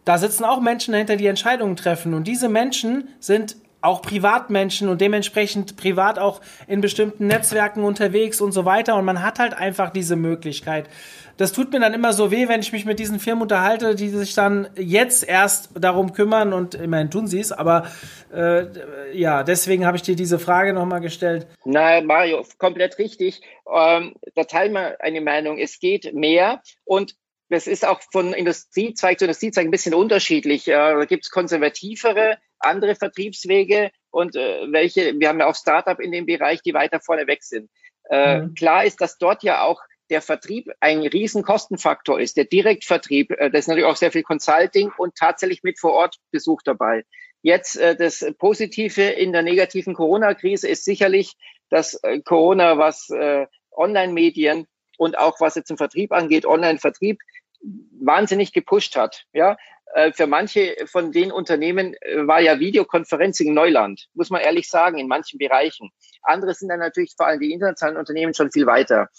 da 0.05 0.19
sitzen 0.19 0.43
auch 0.43 0.61
Menschen 0.61 0.91
dahinter, 0.91 1.15
die 1.15 1.27
Entscheidungen 1.27 1.75
treffen. 1.75 2.13
Und 2.13 2.27
diese 2.27 2.49
Menschen 2.49 3.07
sind 3.19 3.55
auch 3.83 4.01
Privatmenschen 4.01 4.88
und 4.88 5.01
dementsprechend 5.01 5.75
privat 5.75 6.18
auch 6.18 6.41
in 6.68 6.81
bestimmten 6.81 7.27
Netzwerken 7.27 7.83
unterwegs 7.83 8.39
und 8.39 8.53
so 8.53 8.65
weiter. 8.65 8.96
Und 8.96 9.05
man 9.05 9.22
hat 9.22 9.39
halt 9.39 9.53
einfach 9.53 9.89
diese 9.89 10.15
Möglichkeit. 10.15 10.89
Das 11.38 11.51
tut 11.51 11.74
mir 11.74 11.79
dann 11.79 11.93
immer 11.93 12.13
so 12.13 12.31
weh, 12.31 12.48
wenn 12.48 12.62
ich 12.62 12.72
mich 12.72 12.86
mit 12.86 13.00
diesen 13.00 13.19
Firmen 13.19 13.41
unterhalte, 13.41 13.96
die 13.96 14.10
sich 14.10 14.36
dann 14.36 14.69
jetzt 14.75 15.27
erst 15.27 15.72
darum 15.77 16.13
kümmern 16.13 16.53
und 16.53 16.75
immerhin 16.75 17.10
tun 17.10 17.27
sie 17.27 17.39
es. 17.39 17.51
Aber 17.51 17.88
äh, 18.34 18.65
ja, 19.17 19.43
deswegen 19.43 19.86
habe 19.86 19.98
ich 19.98 20.03
dir 20.03 20.15
diese 20.15 20.39
Frage 20.39 20.74
nochmal 20.74 21.01
gestellt. 21.01 21.48
Na, 21.65 22.01
Mario, 22.01 22.46
komplett 22.60 23.00
richtig. 23.00 23.41
Ähm, 23.74 24.13
da 24.36 24.43
teilen 24.43 24.74
wir 24.74 25.01
eine 25.01 25.22
Meinung. 25.22 25.57
Es 25.57 25.79
geht 25.79 26.13
mehr 26.13 26.62
und 26.86 27.15
das 27.50 27.67
ist 27.67 27.86
auch 27.86 28.00
von 28.12 28.34
Industriezweig 28.34 29.19
zu 29.19 29.25
Industriezweig 29.25 29.65
ein 29.65 29.72
bisschen 29.72 29.93
unterschiedlich. 29.93 30.65
Da 30.65 31.03
gibt 31.05 31.25
es 31.25 31.31
konservativere 31.31 32.38
andere 32.63 32.96
Vertriebswege 32.96 33.91
und 34.12 34.36
äh, 34.36 34.72
welche, 34.72 35.20
wir 35.20 35.29
haben 35.29 35.39
ja 35.39 35.48
auch 35.48 35.55
Startup 35.55 36.00
in 36.00 36.12
dem 36.12 36.25
Bereich, 36.25 36.62
die 36.62 36.74
weiter 36.74 37.00
vorne 37.00 37.27
weg 37.27 37.43
sind. 37.43 37.70
Äh, 38.10 38.41
mhm. 38.41 38.53
Klar 38.53 38.86
ist, 38.86 39.01
dass 39.01 39.17
dort 39.17 39.43
ja 39.43 39.63
auch 39.63 39.82
der 40.10 40.22
Vertrieb 40.22 40.70
ein 40.79 41.00
Riesenkostenfaktor 41.00 42.20
ist, 42.20 42.38
der 42.38 42.46
Direktvertrieb, 42.46 43.32
äh, 43.32 43.50
das 43.50 43.62
ist 43.62 43.67
natürlich 43.67 43.89
auch 43.89 43.96
sehr 43.96 44.12
viel 44.12 44.24
Consulting 44.24 44.91
und 44.98 45.15
tatsächlich 45.15 45.63
mit 45.63 45.79
vor 45.79 45.93
Ort 45.93 46.17
Besuch 46.32 46.62
dabei. 46.63 47.03
Jetzt 47.41 47.77
äh, 47.77 47.96
das 47.96 48.25
Positive 48.38 49.01
in 49.01 49.34
der 49.34 49.41
negativen 49.41 49.93
Corona-Krise 49.93 50.67
ist 50.67 50.86
sicherlich, 50.86 51.34
dass 51.70 51.96
äh, 52.03 52.22
Corona, 52.22 52.77
was 52.77 53.10
äh, 53.10 53.48
Online-Medien 53.72 54.67
und 54.98 55.17
auch 55.17 55.39
was 55.39 55.55
jetzt 55.55 55.72
im 55.72 55.77
Vertrieb 55.77 56.12
angeht, 56.12 56.46
Online-Vertrieb, 56.46 57.20
wahnsinnig 58.00 58.53
gepusht 58.53 58.96
hat. 58.96 59.25
Ja, 59.34 59.58
äh, 59.93 60.12
für 60.12 60.27
manche 60.27 60.75
von 60.86 61.12
den 61.12 61.32
Unternehmen 61.32 61.93
äh, 62.01 62.27
war 62.27 62.41
ja 62.41 62.60
Videoconferencing 62.60 63.53
Neuland, 63.53 64.08
muss 64.13 64.29
man 64.29 64.41
ehrlich 64.41 64.67
sagen, 64.67 64.98
in 64.98 65.08
manchen 65.08 65.38
Bereichen. 65.38 65.91
Andere 66.24 66.53
sind 66.53 66.70
dann 66.70 66.79
natürlich 66.79 67.13
vor 67.15 67.27
allem 67.27 67.39
die 67.39 67.51
internationalen 67.51 67.98
Unternehmen 67.98 68.34
schon 68.34 68.51
viel 68.51 68.65
weiter. 68.65 69.10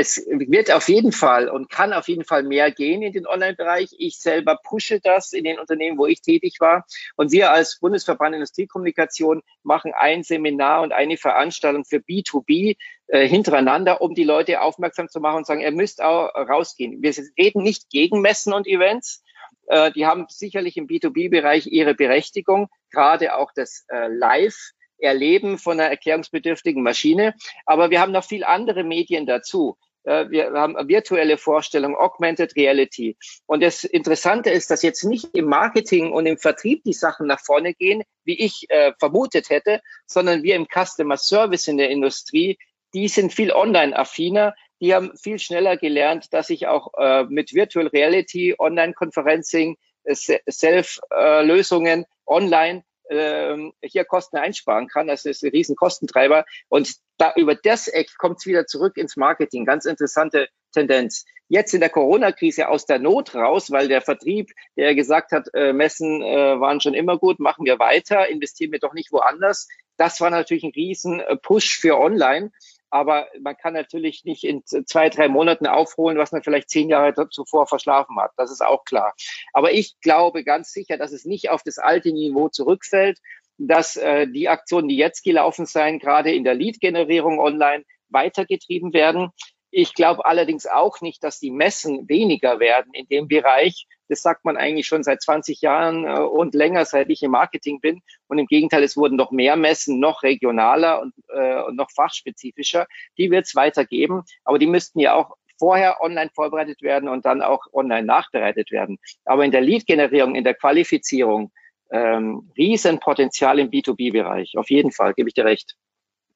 Es 0.00 0.24
wird 0.28 0.70
auf 0.70 0.88
jeden 0.88 1.10
Fall 1.10 1.48
und 1.48 1.70
kann 1.70 1.92
auf 1.92 2.06
jeden 2.06 2.22
Fall 2.22 2.44
mehr 2.44 2.70
gehen 2.70 3.02
in 3.02 3.12
den 3.12 3.26
Online-Bereich. 3.26 3.88
Ich 3.98 4.20
selber 4.20 4.56
pushe 4.62 5.00
das 5.00 5.32
in 5.32 5.42
den 5.42 5.58
Unternehmen, 5.58 5.98
wo 5.98 6.06
ich 6.06 6.22
tätig 6.22 6.58
war. 6.60 6.86
Und 7.16 7.32
wir 7.32 7.50
als 7.50 7.80
Bundesverband 7.80 8.36
Industriekommunikation 8.36 9.42
machen 9.64 9.92
ein 9.98 10.22
Seminar 10.22 10.82
und 10.82 10.92
eine 10.92 11.16
Veranstaltung 11.16 11.84
für 11.84 11.96
B2B 11.96 12.76
äh, 13.08 13.26
hintereinander, 13.26 14.00
um 14.00 14.14
die 14.14 14.22
Leute 14.22 14.60
aufmerksam 14.60 15.08
zu 15.08 15.18
machen 15.18 15.38
und 15.38 15.46
sagen, 15.48 15.62
ihr 15.62 15.72
müsst 15.72 16.00
auch 16.00 16.32
rausgehen. 16.32 17.02
Wir 17.02 17.12
reden 17.36 17.64
nicht 17.64 17.90
gegen 17.90 18.20
Messen 18.20 18.52
und 18.52 18.68
Events, 18.68 19.24
äh, 19.66 19.90
die 19.90 20.06
haben 20.06 20.26
sicherlich 20.28 20.76
im 20.76 20.86
B2B-Bereich 20.86 21.66
ihre 21.66 21.96
Berechtigung, 21.96 22.68
gerade 22.92 23.34
auch 23.34 23.50
das 23.52 23.84
äh, 23.88 24.06
Live 24.06 24.70
erleben 25.00 25.58
von 25.58 25.80
einer 25.80 25.90
erklärungsbedürftigen 25.90 26.84
Maschine. 26.84 27.34
Aber 27.66 27.90
wir 27.90 28.00
haben 28.00 28.12
noch 28.12 28.24
viel 28.24 28.44
andere 28.44 28.84
Medien 28.84 29.26
dazu. 29.26 29.76
Äh, 30.04 30.30
wir 30.30 30.52
haben 30.52 30.76
virtuelle 30.88 31.38
Vorstellungen, 31.38 31.96
Augmented 31.96 32.56
Reality. 32.56 33.16
Und 33.46 33.62
das 33.62 33.84
Interessante 33.84 34.50
ist, 34.50 34.70
dass 34.70 34.82
jetzt 34.82 35.04
nicht 35.04 35.34
im 35.34 35.46
Marketing 35.46 36.12
und 36.12 36.26
im 36.26 36.38
Vertrieb 36.38 36.82
die 36.84 36.92
Sachen 36.92 37.26
nach 37.26 37.40
vorne 37.40 37.74
gehen, 37.74 38.02
wie 38.24 38.38
ich 38.38 38.66
äh, 38.68 38.92
vermutet 38.98 39.50
hätte, 39.50 39.80
sondern 40.06 40.42
wir 40.42 40.56
im 40.56 40.66
Customer 40.66 41.16
Service 41.16 41.68
in 41.68 41.76
der 41.78 41.90
Industrie, 41.90 42.58
die 42.94 43.08
sind 43.08 43.32
viel 43.32 43.52
online-affiner. 43.52 44.54
Die 44.80 44.94
haben 44.94 45.16
viel 45.16 45.38
schneller 45.38 45.76
gelernt, 45.76 46.32
dass 46.32 46.50
ich 46.50 46.66
auch 46.68 46.92
äh, 46.96 47.24
mit 47.24 47.52
Virtual 47.52 47.88
Reality, 47.88 48.54
Online-Conferencing, 48.58 49.76
äh, 50.04 50.14
Self-Lösungen 50.48 52.06
online 52.26 52.84
ähm, 53.10 53.72
hier 53.82 54.04
Kosten 54.04 54.36
einsparen 54.36 54.88
kann. 54.88 55.06
Das 55.06 55.24
ist 55.24 55.42
ein 55.42 55.50
riesen 55.50 55.76
Kostentreiber. 55.76 56.44
Und 56.68 56.94
da 57.16 57.32
über 57.36 57.54
das 57.54 57.88
Eck 57.88 58.16
kommt 58.18 58.38
es 58.38 58.46
wieder 58.46 58.66
zurück 58.66 58.96
ins 58.96 59.16
Marketing. 59.16 59.64
Ganz 59.64 59.84
interessante 59.84 60.48
Tendenz. 60.72 61.24
Jetzt 61.48 61.72
in 61.72 61.80
der 61.80 61.88
Corona-Krise 61.88 62.68
aus 62.68 62.84
der 62.84 62.98
Not 62.98 63.34
raus, 63.34 63.70
weil 63.70 63.88
der 63.88 64.02
Vertrieb, 64.02 64.50
der 64.76 64.94
gesagt 64.94 65.32
hat, 65.32 65.48
äh, 65.54 65.72
Messen 65.72 66.22
äh, 66.22 66.60
waren 66.60 66.80
schon 66.80 66.94
immer 66.94 67.18
gut, 67.18 67.40
machen 67.40 67.64
wir 67.64 67.78
weiter, 67.78 68.28
investieren 68.28 68.72
wir 68.72 68.78
doch 68.78 68.92
nicht 68.92 69.12
woanders. 69.12 69.66
Das 69.96 70.20
war 70.20 70.30
natürlich 70.30 70.62
ein 70.64 70.72
riesen 70.74 71.22
Push 71.42 71.78
für 71.78 71.98
Online. 71.98 72.52
Aber 72.90 73.26
man 73.40 73.56
kann 73.56 73.74
natürlich 73.74 74.24
nicht 74.24 74.44
in 74.44 74.64
zwei, 74.64 75.08
drei 75.08 75.28
Monaten 75.28 75.66
aufholen, 75.66 76.18
was 76.18 76.32
man 76.32 76.42
vielleicht 76.42 76.70
zehn 76.70 76.88
Jahre 76.88 77.28
zuvor 77.30 77.66
verschlafen 77.66 78.18
hat. 78.18 78.32
Das 78.36 78.50
ist 78.50 78.64
auch 78.64 78.84
klar. 78.84 79.14
Aber 79.52 79.72
ich 79.72 80.00
glaube 80.00 80.44
ganz 80.44 80.72
sicher, 80.72 80.96
dass 80.96 81.12
es 81.12 81.24
nicht 81.24 81.50
auf 81.50 81.62
das 81.62 81.78
alte 81.78 82.12
Niveau 82.12 82.48
zurückfällt, 82.48 83.18
dass 83.58 83.96
äh, 83.96 84.26
die 84.28 84.48
Aktionen, 84.48 84.88
die 84.88 84.96
jetzt 84.96 85.24
gelaufen 85.24 85.66
sein, 85.66 85.98
gerade 85.98 86.32
in 86.32 86.44
der 86.44 86.54
Lead-Generierung 86.54 87.40
online 87.40 87.84
weitergetrieben 88.08 88.92
werden. 88.92 89.30
Ich 89.70 89.94
glaube 89.94 90.24
allerdings 90.24 90.66
auch 90.66 91.00
nicht, 91.00 91.22
dass 91.22 91.38
die 91.38 91.50
Messen 91.50 92.08
weniger 92.08 92.58
werden 92.58 92.92
in 92.94 93.06
dem 93.06 93.28
Bereich. 93.28 93.86
Das 94.08 94.22
sagt 94.22 94.44
man 94.44 94.56
eigentlich 94.56 94.86
schon 94.86 95.02
seit 95.02 95.20
20 95.20 95.60
Jahren 95.60 96.06
äh, 96.06 96.20
und 96.20 96.54
länger, 96.54 96.86
seit 96.86 97.10
ich 97.10 97.22
im 97.22 97.32
Marketing 97.32 97.80
bin. 97.80 98.00
Und 98.28 98.38
im 98.38 98.46
Gegenteil, 98.46 98.82
es 98.82 98.96
wurden 98.96 99.16
noch 99.16 99.30
mehr 99.30 99.56
Messen, 99.56 100.00
noch 100.00 100.22
regionaler 100.22 101.02
und, 101.02 101.12
äh, 101.28 101.62
und 101.62 101.76
noch 101.76 101.90
fachspezifischer. 101.90 102.86
Die 103.18 103.30
wird 103.30 103.44
es 103.44 103.54
weitergeben, 103.54 104.22
aber 104.44 104.58
die 104.58 104.66
müssten 104.66 105.00
ja 105.00 105.14
auch 105.14 105.36
vorher 105.58 106.00
online 106.00 106.30
vorbereitet 106.34 106.82
werden 106.82 107.08
und 107.08 107.26
dann 107.26 107.42
auch 107.42 107.66
online 107.72 108.06
nachbereitet 108.06 108.70
werden. 108.70 108.98
Aber 109.24 109.44
in 109.44 109.50
der 109.50 109.60
Lead-Generierung, 109.60 110.34
in 110.34 110.44
der 110.44 110.54
Qualifizierung, 110.54 111.52
ähm, 111.90 112.50
Riesenpotenzial 112.56 113.58
im 113.58 113.70
B2B-Bereich. 113.70 114.56
Auf 114.56 114.70
jeden 114.70 114.92
Fall, 114.92 115.14
gebe 115.14 115.28
ich 115.28 115.34
dir 115.34 115.44
recht. 115.44 115.74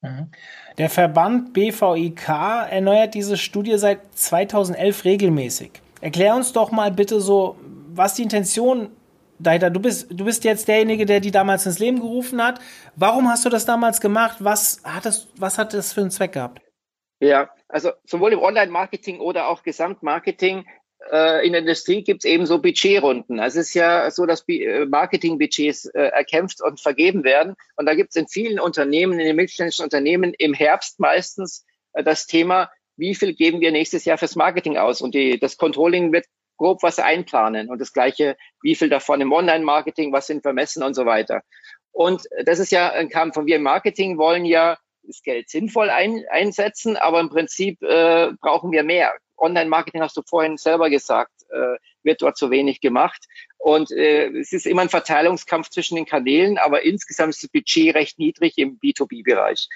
Mhm. 0.03 0.31
Der 0.79 0.91
Verband 0.91 1.53
BVIK 1.53 2.29
erneuert 2.71 3.15
diese 3.15 3.37
Studie 3.37 3.79
seit 3.79 4.01
2011 4.17 5.05
regelmäßig. 5.05 5.71
Erklär 6.01 6.35
uns 6.35 6.53
doch 6.53 6.73
mal 6.73 6.91
bitte 6.91 7.21
so, 7.21 7.57
was 7.95 8.15
die 8.15 8.25
Intention 8.25 8.91
dahinter, 9.39 9.71
du 9.71 9.81
bist, 9.81 10.09
du 10.11 10.25
bist 10.25 10.45
jetzt 10.45 10.69
derjenige, 10.69 11.07
der 11.07 11.21
die 11.21 11.31
damals 11.31 11.67
ins 11.67 11.79
Leben 11.79 12.01
gerufen 12.01 12.43
hat. 12.43 12.61
Warum 12.97 13.29
hast 13.29 13.45
du 13.45 13.49
das 13.49 13.65
damals 13.65 14.01
gemacht? 14.01 14.39
Was 14.41 14.83
hat 14.85 15.05
das, 15.05 15.29
was 15.37 15.59
hat 15.59 15.75
das 15.75 15.93
für 15.93 16.01
einen 16.01 16.11
Zweck 16.11 16.33
gehabt? 16.33 16.61
Ja, 17.21 17.51
also 17.69 17.93
sowohl 18.05 18.33
im 18.33 18.41
Online-Marketing 18.41 19.21
oder 19.21 19.47
auch 19.49 19.63
Gesamtmarketing 19.63 20.67
in 21.45 21.53
der 21.53 21.61
Industrie 21.61 22.03
gibt 22.03 22.25
es 22.25 22.31
eben 22.31 22.47
so 22.47 22.61
Budgetrunden. 22.61 23.41
Also 23.41 23.61
es 23.61 23.69
ist 23.69 23.75
ja 23.75 24.11
so, 24.11 24.25
dass 24.27 24.45
äh, 24.49 24.87
Marketingbudgets 24.87 25.87
äh, 25.87 26.01
erkämpft 26.01 26.63
und 26.63 26.81
vergeben 26.81 27.25
werden. 27.25 27.55
Und 27.77 27.87
da 27.87 27.95
gibt 27.95 28.11
es 28.11 28.17
in 28.17 28.29
vielen 28.29 28.61
Unternehmen, 28.61 29.19
in 29.19 29.27
den 29.27 29.37
mittelständischen 29.37 29.85
Unternehmen 29.85 30.33
im 30.35 30.55
Herbst 30.55 31.01
meistens 31.01 31.65
äh, 31.93 32.05
das 32.05 32.27
Thema, 32.27 32.71
wie 32.97 33.15
viel 33.15 33.35
geben 33.35 33.61
wir 33.61 33.73
nächstes 33.73 34.05
Jahr 34.05 34.19
fürs 34.19 34.37
Marketing 34.37 34.77
aus? 34.77 35.01
Und 35.01 35.15
die, 35.15 35.39
das 35.39 35.57
Controlling 35.57 36.13
wird 36.13 36.27
grob 36.57 36.83
was 36.83 36.99
einplanen. 36.99 37.69
Und 37.69 37.81
das 37.81 37.93
Gleiche, 37.93 38.37
wie 38.63 38.75
viel 38.75 38.89
davon 38.89 39.21
im 39.21 39.33
Online-Marketing, 39.33 40.13
was 40.13 40.27
sind 40.27 40.43
vermessen 40.43 40.83
und 40.83 40.95
so 40.95 41.07
weiter. 41.07 41.43
Und 41.91 42.25
das 42.45 42.59
ist 42.59 42.73
ja 42.73 42.91
ein 42.91 43.09
Kampf. 43.09 43.37
Und 43.37 43.47
wir 43.47 43.57
im 43.57 43.63
Marketing 43.63 44.19
wollen 44.19 44.45
ja 44.45 44.79
das 45.03 45.23
Geld 45.23 45.51
sinnvoll 45.51 45.91
ein, 45.91 46.25
einsetzen, 46.31 46.97
aber 46.97 47.21
im 47.21 47.29
Prinzip 47.29 47.83
äh, 47.83 48.31
brauchen 48.41 48.71
wir 48.73 48.83
mehr. 48.83 49.13
Online-Marketing 49.43 50.01
hast 50.01 50.17
du 50.17 50.23
vorhin 50.23 50.57
selber 50.57 50.89
gesagt, 50.89 51.33
äh, 51.51 51.77
wird 52.03 52.23
dort 52.23 52.37
zu 52.37 52.51
wenig 52.51 52.81
gemacht. 52.81 53.27
Und 53.59 53.91
äh, 53.91 54.29
es 54.39 54.53
ist 54.53 54.67
immer 54.67 54.83
ein 54.83 54.89
Verteilungskampf 54.89 55.69
zwischen 55.69 55.97
den 55.97 56.07
Kanälen, 56.07 56.59
aber 56.59 56.83
insgesamt 56.83 57.31
ist 57.31 57.43
das 57.43 57.51
Budget 57.51 57.95
recht 57.95 58.19
niedrig 58.19 58.57
im 58.59 58.79
B2B-Bereich. 58.79 59.69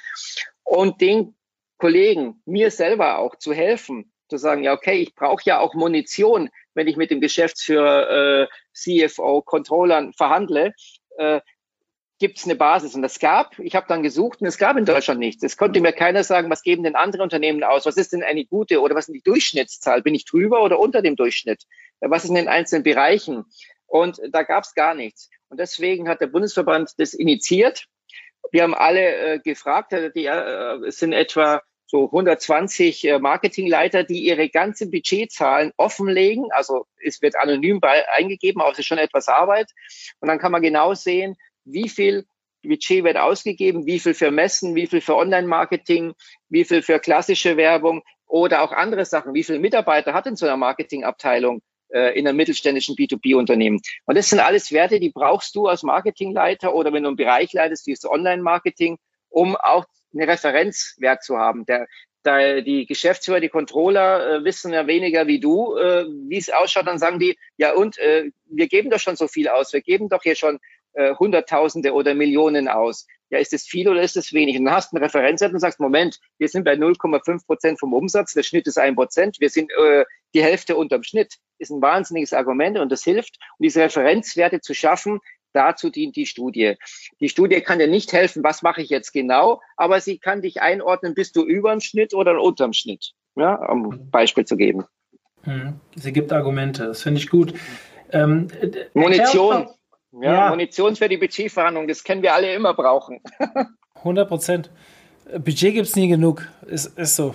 Und 0.64 1.00
den 1.00 1.36
Kollegen, 1.78 2.40
mir 2.46 2.70
selber 2.70 3.18
auch 3.18 3.36
zu 3.36 3.52
helfen, 3.52 4.12
zu 4.28 4.38
sagen, 4.38 4.64
ja, 4.64 4.72
okay, 4.72 4.98
ich 5.00 5.14
brauche 5.14 5.42
ja 5.44 5.60
auch 5.60 5.74
Munition, 5.74 6.50
wenn 6.74 6.88
ich 6.88 6.96
mit 6.96 7.10
dem 7.10 7.20
Geschäftsführer, 7.20 8.42
äh, 8.42 8.46
CFO, 8.72 9.42
Controllern 9.42 10.12
verhandle, 10.12 10.74
äh, 11.18 11.40
gibt 12.18 12.38
es 12.38 12.44
eine 12.44 12.56
Basis. 12.56 12.94
Und 12.94 13.04
es 13.04 13.18
gab, 13.18 13.58
ich 13.58 13.74
habe 13.74 13.86
dann 13.88 14.02
gesucht 14.02 14.40
und 14.40 14.46
es 14.46 14.58
gab 14.58 14.76
in 14.76 14.84
Deutschland 14.84 15.20
nichts. 15.20 15.42
Es 15.42 15.56
konnte 15.56 15.80
mir 15.80 15.92
keiner 15.92 16.24
sagen, 16.24 16.50
was 16.50 16.62
geben 16.62 16.82
denn 16.82 16.96
andere 16.96 17.22
Unternehmen 17.22 17.62
aus? 17.62 17.86
Was 17.86 17.96
ist 17.96 18.12
denn 18.12 18.22
eine 18.22 18.44
gute 18.44 18.80
oder 18.80 18.94
was 18.94 19.08
ist 19.08 19.14
die 19.14 19.22
Durchschnittszahl? 19.22 20.02
Bin 20.02 20.14
ich 20.14 20.24
drüber 20.24 20.62
oder 20.62 20.78
unter 20.78 21.02
dem 21.02 21.16
Durchschnitt? 21.16 21.64
Was 22.00 22.24
ist 22.24 22.30
in 22.30 22.36
den 22.36 22.48
einzelnen 22.48 22.82
Bereichen? 22.82 23.44
Und 23.86 24.20
da 24.30 24.42
gab 24.42 24.64
es 24.64 24.74
gar 24.74 24.94
nichts. 24.94 25.30
Und 25.48 25.60
deswegen 25.60 26.08
hat 26.08 26.20
der 26.20 26.26
Bundesverband 26.26 26.92
das 26.98 27.14
initiiert. 27.14 27.86
Wir 28.50 28.62
haben 28.62 28.74
alle 28.74 29.16
äh, 29.16 29.38
gefragt, 29.38 29.92
äh, 29.92 30.10
die, 30.12 30.26
äh, 30.26 30.86
es 30.86 30.98
sind 30.98 31.12
etwa 31.12 31.62
so 31.86 32.06
120 32.06 33.04
äh, 33.04 33.18
Marketingleiter, 33.18 34.02
die 34.02 34.24
ihre 34.24 34.48
ganzen 34.48 34.90
Budgetzahlen 34.90 35.72
offenlegen. 35.76 36.46
Also 36.50 36.86
es 37.02 37.22
wird 37.22 37.36
anonym 37.36 37.80
bei, 37.80 38.08
eingegeben, 38.10 38.60
aber 38.60 38.72
es 38.72 38.78
ist 38.78 38.86
schon 38.86 38.98
etwas 38.98 39.28
Arbeit. 39.28 39.70
Und 40.20 40.28
dann 40.28 40.38
kann 40.38 40.52
man 40.52 40.62
genau 40.62 40.94
sehen, 40.94 41.36
wie 41.66 41.88
viel 41.88 42.24
Budget 42.62 43.04
wird 43.04 43.16
ausgegeben, 43.16 43.86
wie 43.86 43.98
viel 43.98 44.14
für 44.14 44.30
Messen, 44.30 44.74
wie 44.74 44.86
viel 44.86 45.00
für 45.00 45.16
Online-Marketing, 45.16 46.14
wie 46.48 46.64
viel 46.64 46.82
für 46.82 46.98
klassische 46.98 47.56
Werbung 47.56 48.02
oder 48.26 48.62
auch 48.62 48.72
andere 48.72 49.04
Sachen. 49.04 49.34
Wie 49.34 49.44
viele 49.44 49.58
Mitarbeiter 49.58 50.14
hat 50.14 50.26
denn 50.26 50.36
so 50.36 50.46
eine 50.46 50.56
Marketingabteilung 50.56 51.62
äh, 51.88 52.18
in 52.18 52.26
einem 52.26 52.36
mittelständischen 52.36 52.96
B2B-Unternehmen? 52.96 53.80
Und 54.04 54.16
das 54.16 54.28
sind 54.30 54.40
alles 54.40 54.72
Werte, 54.72 55.00
die 55.00 55.10
brauchst 55.10 55.54
du 55.54 55.66
als 55.66 55.82
Marketingleiter 55.82 56.74
oder 56.74 56.92
wenn 56.92 57.04
du 57.04 57.10
einen 57.10 57.16
Bereich 57.16 57.52
leitest, 57.52 57.86
wie 57.86 57.94
das 57.94 58.04
Online-Marketing, 58.04 58.98
um 59.28 59.56
auch 59.56 59.84
eine 60.12 60.26
Referenzwert 60.26 61.22
zu 61.22 61.36
haben. 61.36 61.66
Der, 61.66 61.86
der, 62.24 62.62
die 62.62 62.86
Geschäftsführer, 62.86 63.40
die 63.40 63.48
Controller 63.48 64.36
äh, 64.36 64.44
wissen 64.44 64.72
ja 64.72 64.86
weniger 64.86 65.26
wie 65.26 65.38
du, 65.38 65.76
äh, 65.76 66.06
wie 66.28 66.38
es 66.38 66.50
ausschaut. 66.50 66.86
Dann 66.86 66.98
sagen 66.98 67.20
die, 67.20 67.38
ja 67.56 67.74
und, 67.74 67.98
äh, 67.98 68.30
wir 68.46 68.66
geben 68.66 68.90
doch 68.90 68.98
schon 68.98 69.16
so 69.16 69.28
viel 69.28 69.48
aus. 69.48 69.72
Wir 69.72 69.82
geben 69.82 70.08
doch 70.08 70.22
hier 70.22 70.34
schon 70.34 70.58
äh, 70.96 71.14
Hunderttausende 71.14 71.92
oder 71.92 72.14
Millionen 72.14 72.68
aus. 72.68 73.06
Ja, 73.28 73.38
ist 73.38 73.52
es 73.52 73.66
viel 73.66 73.88
oder 73.88 74.02
ist 74.02 74.16
es 74.16 74.32
wenig? 74.32 74.58
Und 74.58 74.64
dann 74.64 74.74
hast 74.74 74.92
du 74.92 74.96
eine 74.96 75.04
Referenzwert 75.04 75.52
und 75.52 75.58
sagst, 75.58 75.78
Moment, 75.78 76.20
wir 76.38 76.48
sind 76.48 76.64
bei 76.64 76.74
0,5 76.74 77.44
Prozent 77.44 77.78
vom 77.78 77.92
Umsatz, 77.92 78.32
der 78.32 78.42
Schnitt 78.42 78.66
ist 78.66 78.78
ein 78.78 78.94
Prozent, 78.94 79.36
wir 79.40 79.50
sind 79.50 79.70
äh, 79.72 80.04
die 80.34 80.42
Hälfte 80.42 80.76
unterm 80.76 81.02
Schnitt. 81.02 81.34
Ist 81.58 81.70
ein 81.70 81.82
wahnsinniges 81.82 82.32
Argument 82.32 82.78
und 82.78 82.90
das 82.90 83.02
hilft, 83.02 83.36
um 83.58 83.64
diese 83.64 83.82
Referenzwerte 83.82 84.60
zu 84.60 84.74
schaffen. 84.74 85.20
Dazu 85.52 85.90
dient 85.90 86.16
die 86.16 86.26
Studie. 86.26 86.76
Die 87.20 87.28
Studie 87.28 87.60
kann 87.60 87.78
dir 87.78 87.88
nicht 87.88 88.12
helfen, 88.12 88.44
was 88.44 88.62
mache 88.62 88.82
ich 88.82 88.90
jetzt 88.90 89.12
genau, 89.12 89.60
aber 89.76 90.00
sie 90.00 90.18
kann 90.18 90.42
dich 90.42 90.60
einordnen, 90.60 91.14
bist 91.14 91.36
du 91.36 91.44
über 91.44 91.72
dem 91.72 91.80
Schnitt 91.80 92.14
oder 92.14 92.40
unterm 92.40 92.72
Schnitt, 92.72 93.12
ja, 93.36 93.54
um 93.54 93.90
ein 93.90 94.10
Beispiel 94.10 94.44
zu 94.44 94.56
geben. 94.56 94.84
Hm, 95.44 95.80
sie 95.94 96.12
gibt 96.12 96.32
Argumente, 96.32 96.86
das 96.86 97.02
finde 97.02 97.20
ich 97.20 97.30
gut. 97.30 97.54
Ähm, 98.12 98.48
Munition. 98.94 99.68
Ja, 100.20 100.32
ja. 100.32 100.48
Munition 100.50 100.96
für 100.96 101.08
die 101.08 101.16
Budgetverhandlungen, 101.16 101.88
das 101.88 102.04
können 102.04 102.22
wir 102.22 102.34
alle 102.34 102.52
immer 102.54 102.74
brauchen. 102.74 103.20
100 103.96 104.28
Prozent. 104.28 104.70
Budget 105.32 105.74
gibt 105.74 105.88
es 105.88 105.96
nie 105.96 106.08
genug, 106.08 106.46
ist, 106.66 106.96
ist 106.98 107.16
so. 107.16 107.34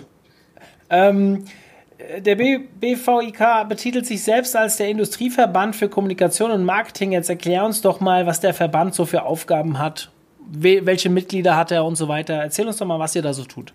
Ähm, 0.89 1.45
der 2.19 2.35
BVIK 2.35 3.67
betitelt 3.69 4.05
sich 4.05 4.23
selbst 4.23 4.55
als 4.55 4.77
der 4.77 4.89
Industrieverband 4.89 5.75
für 5.75 5.89
Kommunikation 5.89 6.51
und 6.51 6.65
Marketing. 6.65 7.11
Jetzt 7.11 7.29
erklär 7.29 7.65
uns 7.65 7.81
doch 7.81 7.99
mal, 7.99 8.25
was 8.25 8.39
der 8.39 8.53
Verband 8.53 8.95
so 8.95 9.05
für 9.05 9.23
Aufgaben 9.23 9.77
hat, 9.77 10.09
welche 10.39 11.09
Mitglieder 11.09 11.55
hat 11.55 11.71
er 11.71 11.85
und 11.85 11.95
so 11.95 12.07
weiter. 12.07 12.35
Erzähl 12.35 12.67
uns 12.67 12.77
doch 12.77 12.87
mal, 12.87 12.99
was 12.99 13.15
ihr 13.15 13.21
da 13.21 13.33
so 13.33 13.43
tut. 13.43 13.73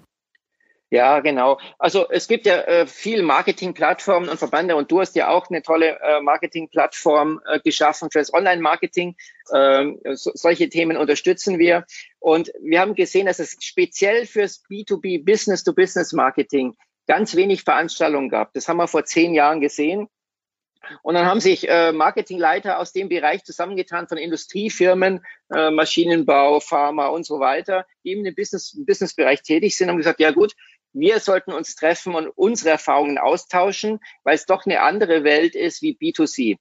Ja, 0.91 1.19
genau. 1.19 1.59
Also 1.79 2.09
es 2.11 2.29
gibt 2.29 2.47
ja 2.47 2.61
äh, 2.61 2.87
viel 2.87 3.23
Marketingplattformen 3.23 4.29
und 4.29 4.39
Verbände 4.39 4.77
und 4.77 4.93
du 4.93 5.01
hast 5.01 5.17
ja 5.17 5.29
auch 5.29 5.51
eine 5.51 5.61
tolle 5.63 5.99
äh, 6.01 6.21
Marketingplattform 6.21 7.41
äh, 7.45 7.59
geschaffen 7.59 8.09
für 8.13 8.21
das 8.21 8.33
Online-Marketing. 8.33 9.17
Ähm, 9.53 10.01
so, 10.15 10.31
solche 10.35 10.69
Themen 10.69 10.97
unterstützen 10.97 11.59
wir. 11.59 11.87
Und 12.21 12.53
wir 12.61 12.81
haben 12.81 12.95
gesehen, 12.95 13.27
dass 13.27 13.41
es 13.41 13.57
speziell 13.61 14.27
fürs 14.27 14.63
B2B 14.71 15.25
Business-to-Business-Marketing 15.25 16.77
ganz 17.09 17.35
wenig 17.35 17.65
Veranstaltungen 17.65 18.29
gab. 18.29 18.53
Das 18.53 18.69
haben 18.69 18.77
wir 18.77 18.87
vor 18.87 19.05
zehn 19.05 19.35
Jahren 19.35 19.61
gesehen. 19.61 20.09
Und 21.03 21.15
dann 21.15 21.27
haben 21.27 21.41
sich 21.41 21.69
äh, 21.69 21.93
Marketingleiter 21.93 22.79
aus 22.79 22.93
dem 22.93 23.09
Bereich 23.09 23.45
zusammengetan 23.45 24.09
von 24.09 24.19
Industriefirmen, 24.19 25.25
äh, 25.53 25.71
Maschinenbau, 25.71 26.61
Pharma 26.61 27.09
und 27.09 27.27
so 27.27 27.41
weiter, 27.41 27.87
die 28.05 28.13
im 28.13 28.35
Business, 28.35 28.77
Businessbereich 28.87 29.43
tätig 29.43 29.77
sind, 29.77 29.91
und 29.91 29.97
gesagt, 29.97 30.21
ja 30.21 30.31
gut, 30.31 30.55
wir 30.99 31.21
sollten 31.21 31.53
uns 31.53 31.75
treffen 31.75 32.15
und 32.15 32.29
unsere 32.29 32.71
Erfahrungen 32.71 33.19
austauschen, 33.19 34.01
weil 34.25 34.35
es 34.35 34.47
doch 34.47 34.65
eine 34.65 34.81
andere 34.81 35.25
Welt 35.25 35.55
ist 35.55 35.83
wie 35.83 35.97
B2C. 35.97 36.57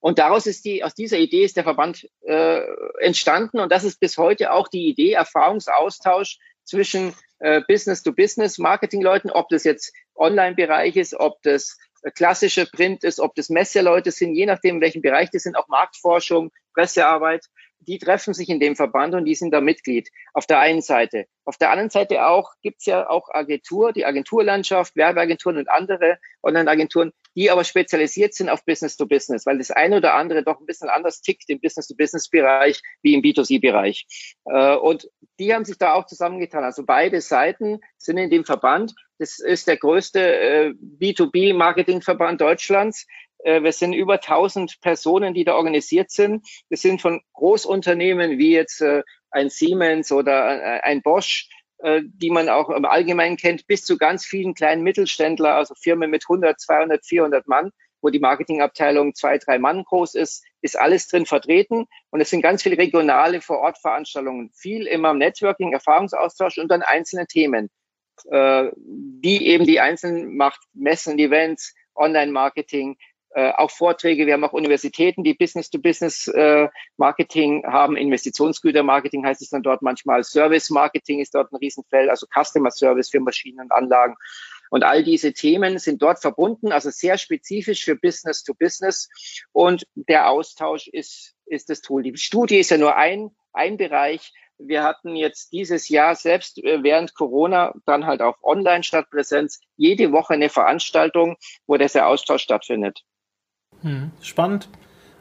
Und 0.00 0.18
daraus 0.18 0.46
ist 0.46 0.64
die, 0.64 0.82
aus 0.82 0.94
dieser 0.94 1.18
Idee 1.18 1.44
ist 1.44 1.56
der 1.56 1.64
Verband 1.64 2.08
äh, 2.22 2.62
entstanden 3.00 3.60
und 3.60 3.70
das 3.70 3.84
ist 3.84 4.00
bis 4.00 4.16
heute 4.18 4.52
auch 4.52 4.66
die 4.66 4.88
Idee, 4.88 5.12
Erfahrungsaustausch 5.12 6.38
zwischen 6.64 7.14
äh, 7.38 7.60
Business-to-Business-Marketing-Leuten, 7.68 9.30
ob 9.30 9.48
das 9.50 9.64
jetzt 9.64 9.92
Online-Bereich 10.14 10.96
ist, 10.96 11.14
ob 11.14 11.42
das 11.42 11.78
klassische 12.14 12.66
Print 12.66 13.04
ist, 13.04 13.20
ob 13.20 13.34
das 13.34 13.50
Messeleute 13.50 14.10
sind, 14.10 14.34
je 14.34 14.46
nachdem, 14.46 14.76
in 14.76 14.80
welchem 14.80 15.02
Bereich 15.02 15.30
das 15.30 15.42
sind, 15.42 15.56
auch 15.56 15.68
Marktforschung, 15.68 16.50
Pressearbeit, 16.74 17.44
die 17.80 17.98
treffen 17.98 18.34
sich 18.34 18.48
in 18.48 18.60
dem 18.60 18.76
Verband 18.76 19.14
und 19.14 19.24
die 19.24 19.34
sind 19.34 19.52
da 19.52 19.60
Mitglied. 19.60 20.08
Auf 20.32 20.46
der 20.46 20.60
einen 20.60 20.82
Seite. 20.82 21.26
Auf 21.44 21.56
der 21.56 21.70
anderen 21.70 21.90
Seite 21.90 22.26
auch 22.26 22.52
gibt's 22.62 22.86
ja 22.86 23.08
auch 23.08 23.28
Agentur, 23.32 23.92
die 23.92 24.04
Agenturlandschaft, 24.04 24.94
Werbeagenturen 24.96 25.56
und 25.56 25.68
andere 25.68 26.18
Online-Agenturen, 26.42 27.12
die 27.34 27.50
aber 27.50 27.64
spezialisiert 27.64 28.34
sind 28.34 28.48
auf 28.48 28.64
Business 28.64 28.96
to 28.96 29.06
Business, 29.06 29.46
weil 29.46 29.58
das 29.58 29.70
eine 29.70 29.96
oder 29.96 30.14
andere 30.14 30.44
doch 30.44 30.60
ein 30.60 30.66
bisschen 30.66 30.88
anders 30.88 31.22
tickt 31.22 31.48
im 31.48 31.60
Business 31.60 31.88
to 31.88 31.94
Business 31.96 32.28
Bereich 32.28 32.80
wie 33.02 33.14
im 33.14 33.22
B2C 33.22 33.60
Bereich. 33.60 34.06
Äh, 34.44 34.76
und 34.76 35.08
die 35.38 35.54
haben 35.54 35.64
sich 35.64 35.78
da 35.78 35.94
auch 35.94 36.06
zusammengetan. 36.06 36.64
Also 36.64 36.84
beide 36.84 37.20
Seiten 37.20 37.80
sind 37.96 38.18
in 38.18 38.30
dem 38.30 38.44
Verband. 38.44 38.94
Das 39.18 39.38
ist 39.38 39.66
der 39.66 39.76
größte 39.76 40.20
äh, 40.20 40.74
B2B 41.00 41.54
Marketingverband 41.54 42.40
Deutschlands. 42.40 43.06
Äh, 43.44 43.62
wir 43.62 43.72
sind 43.72 43.92
über 43.92 44.14
1000 44.14 44.80
Personen, 44.80 45.34
die 45.34 45.44
da 45.44 45.54
organisiert 45.54 46.10
sind. 46.10 46.46
Wir 46.68 46.78
sind 46.78 47.00
von 47.00 47.20
Großunternehmen 47.32 48.38
wie 48.38 48.52
jetzt 48.52 48.82
ein 49.30 49.48
Siemens 49.48 50.10
oder 50.12 50.82
ein 50.84 51.02
Bosch 51.02 51.48
äh, 51.82 52.02
die 52.04 52.30
man 52.30 52.50
auch 52.50 52.68
im 52.68 52.84
Allgemeinen 52.84 53.38
kennt, 53.38 53.66
bis 53.66 53.84
zu 53.84 53.96
ganz 53.96 54.26
vielen 54.26 54.52
kleinen 54.52 54.82
Mittelständler, 54.82 55.54
also 55.54 55.74
Firmen 55.74 56.10
mit 56.10 56.24
100, 56.24 56.60
200, 56.60 57.06
400 57.06 57.48
Mann, 57.48 57.70
wo 58.02 58.10
die 58.10 58.18
Marketingabteilung 58.18 59.14
zwei, 59.14 59.38
drei 59.38 59.58
Mann 59.58 59.84
groß 59.84 60.14
ist, 60.14 60.44
ist 60.60 60.78
alles 60.78 61.08
drin 61.08 61.24
vertreten. 61.24 61.86
Und 62.10 62.20
es 62.20 62.28
sind 62.28 62.42
ganz 62.42 62.62
viele 62.62 62.76
regionale 62.76 63.40
Vorortveranstaltungen, 63.40 64.50
viel 64.52 64.86
immer 64.86 65.14
Networking, 65.14 65.72
Erfahrungsaustausch 65.72 66.58
und 66.58 66.68
dann 66.68 66.82
einzelne 66.82 67.26
Themen, 67.26 67.70
äh, 68.30 68.70
die 68.76 69.46
eben 69.46 69.64
die 69.64 69.80
einzelnen 69.80 70.36
macht, 70.36 70.60
Messen, 70.74 71.18
Events, 71.18 71.74
Online-Marketing, 71.94 72.98
äh, 73.32 73.52
auch 73.52 73.70
Vorträge. 73.70 74.26
Wir 74.26 74.32
haben 74.34 74.42
auch 74.44 74.52
Universitäten, 74.52 75.22
die 75.22 75.34
Business-to-Business-Marketing 75.34 77.62
äh, 77.62 77.66
haben. 77.66 77.96
Investitionsgüter-Marketing 77.96 79.24
heißt 79.24 79.40
es 79.42 79.50
dann 79.50 79.62
dort 79.62 79.82
manchmal. 79.82 80.24
Service-Marketing 80.24 81.20
ist 81.20 81.32
dort 81.34 81.52
ein 81.52 81.56
Riesenfeld, 81.56 82.10
also 82.10 82.26
Customer-Service 82.26 83.10
für 83.10 83.20
Maschinen 83.20 83.60
und 83.60 83.70
Anlagen. 83.72 84.16
Und 84.70 84.82
all 84.84 85.04
diese 85.04 85.32
Themen 85.32 85.78
sind 85.78 86.02
dort 86.02 86.20
verbunden, 86.20 86.72
also 86.72 86.90
sehr 86.90 87.18
spezifisch 87.18 87.84
für 87.84 87.96
Business 87.96 88.44
to 88.44 88.54
Business. 88.54 89.08
Und 89.52 89.86
der 89.94 90.30
Austausch 90.30 90.88
ist, 90.88 91.34
ist 91.46 91.70
das 91.70 91.82
Tool. 91.82 92.02
Die 92.02 92.16
Studie 92.16 92.58
ist 92.58 92.70
ja 92.70 92.78
nur 92.78 92.96
ein, 92.96 93.30
ein 93.52 93.76
Bereich. 93.76 94.32
Wir 94.58 94.82
hatten 94.82 95.14
jetzt 95.16 95.52
dieses 95.52 95.88
Jahr 95.88 96.14
selbst 96.14 96.58
äh, 96.58 96.82
während 96.82 97.14
Corona 97.14 97.74
dann 97.86 98.06
halt 98.06 98.22
auch 98.22 98.36
online 98.42 98.82
statt 98.82 99.08
Präsenz 99.10 99.60
jede 99.76 100.12
Woche 100.12 100.34
eine 100.34 100.50
Veranstaltung, 100.50 101.36
wo 101.66 101.76
dieser 101.76 102.06
Austausch 102.06 102.42
stattfindet. 102.42 103.04
Hm, 103.82 104.10
spannend. 104.22 104.68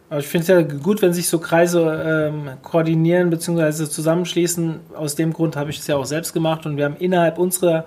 Aber 0.10 0.20
ich 0.20 0.28
finde 0.28 0.42
es 0.42 0.48
ja 0.48 0.78
gut, 0.80 1.02
wenn 1.02 1.14
sich 1.14 1.30
so 1.30 1.40
Kreise 1.40 2.32
ähm, 2.32 2.50
koordinieren 2.64 3.30
bzw. 3.30 3.86
zusammenschließen. 3.86 4.80
Aus 4.96 5.16
dem 5.16 5.34
Grund 5.34 5.56
habe 5.56 5.70
ich 5.70 5.80
es 5.80 5.88
ja 5.88 5.98
auch 5.98 6.06
selbst 6.06 6.34
gemacht 6.34 6.66
und 6.66 6.78
wir 6.78 6.86
haben 6.86 6.98
innerhalb 6.98 7.38
unserer 7.38 7.86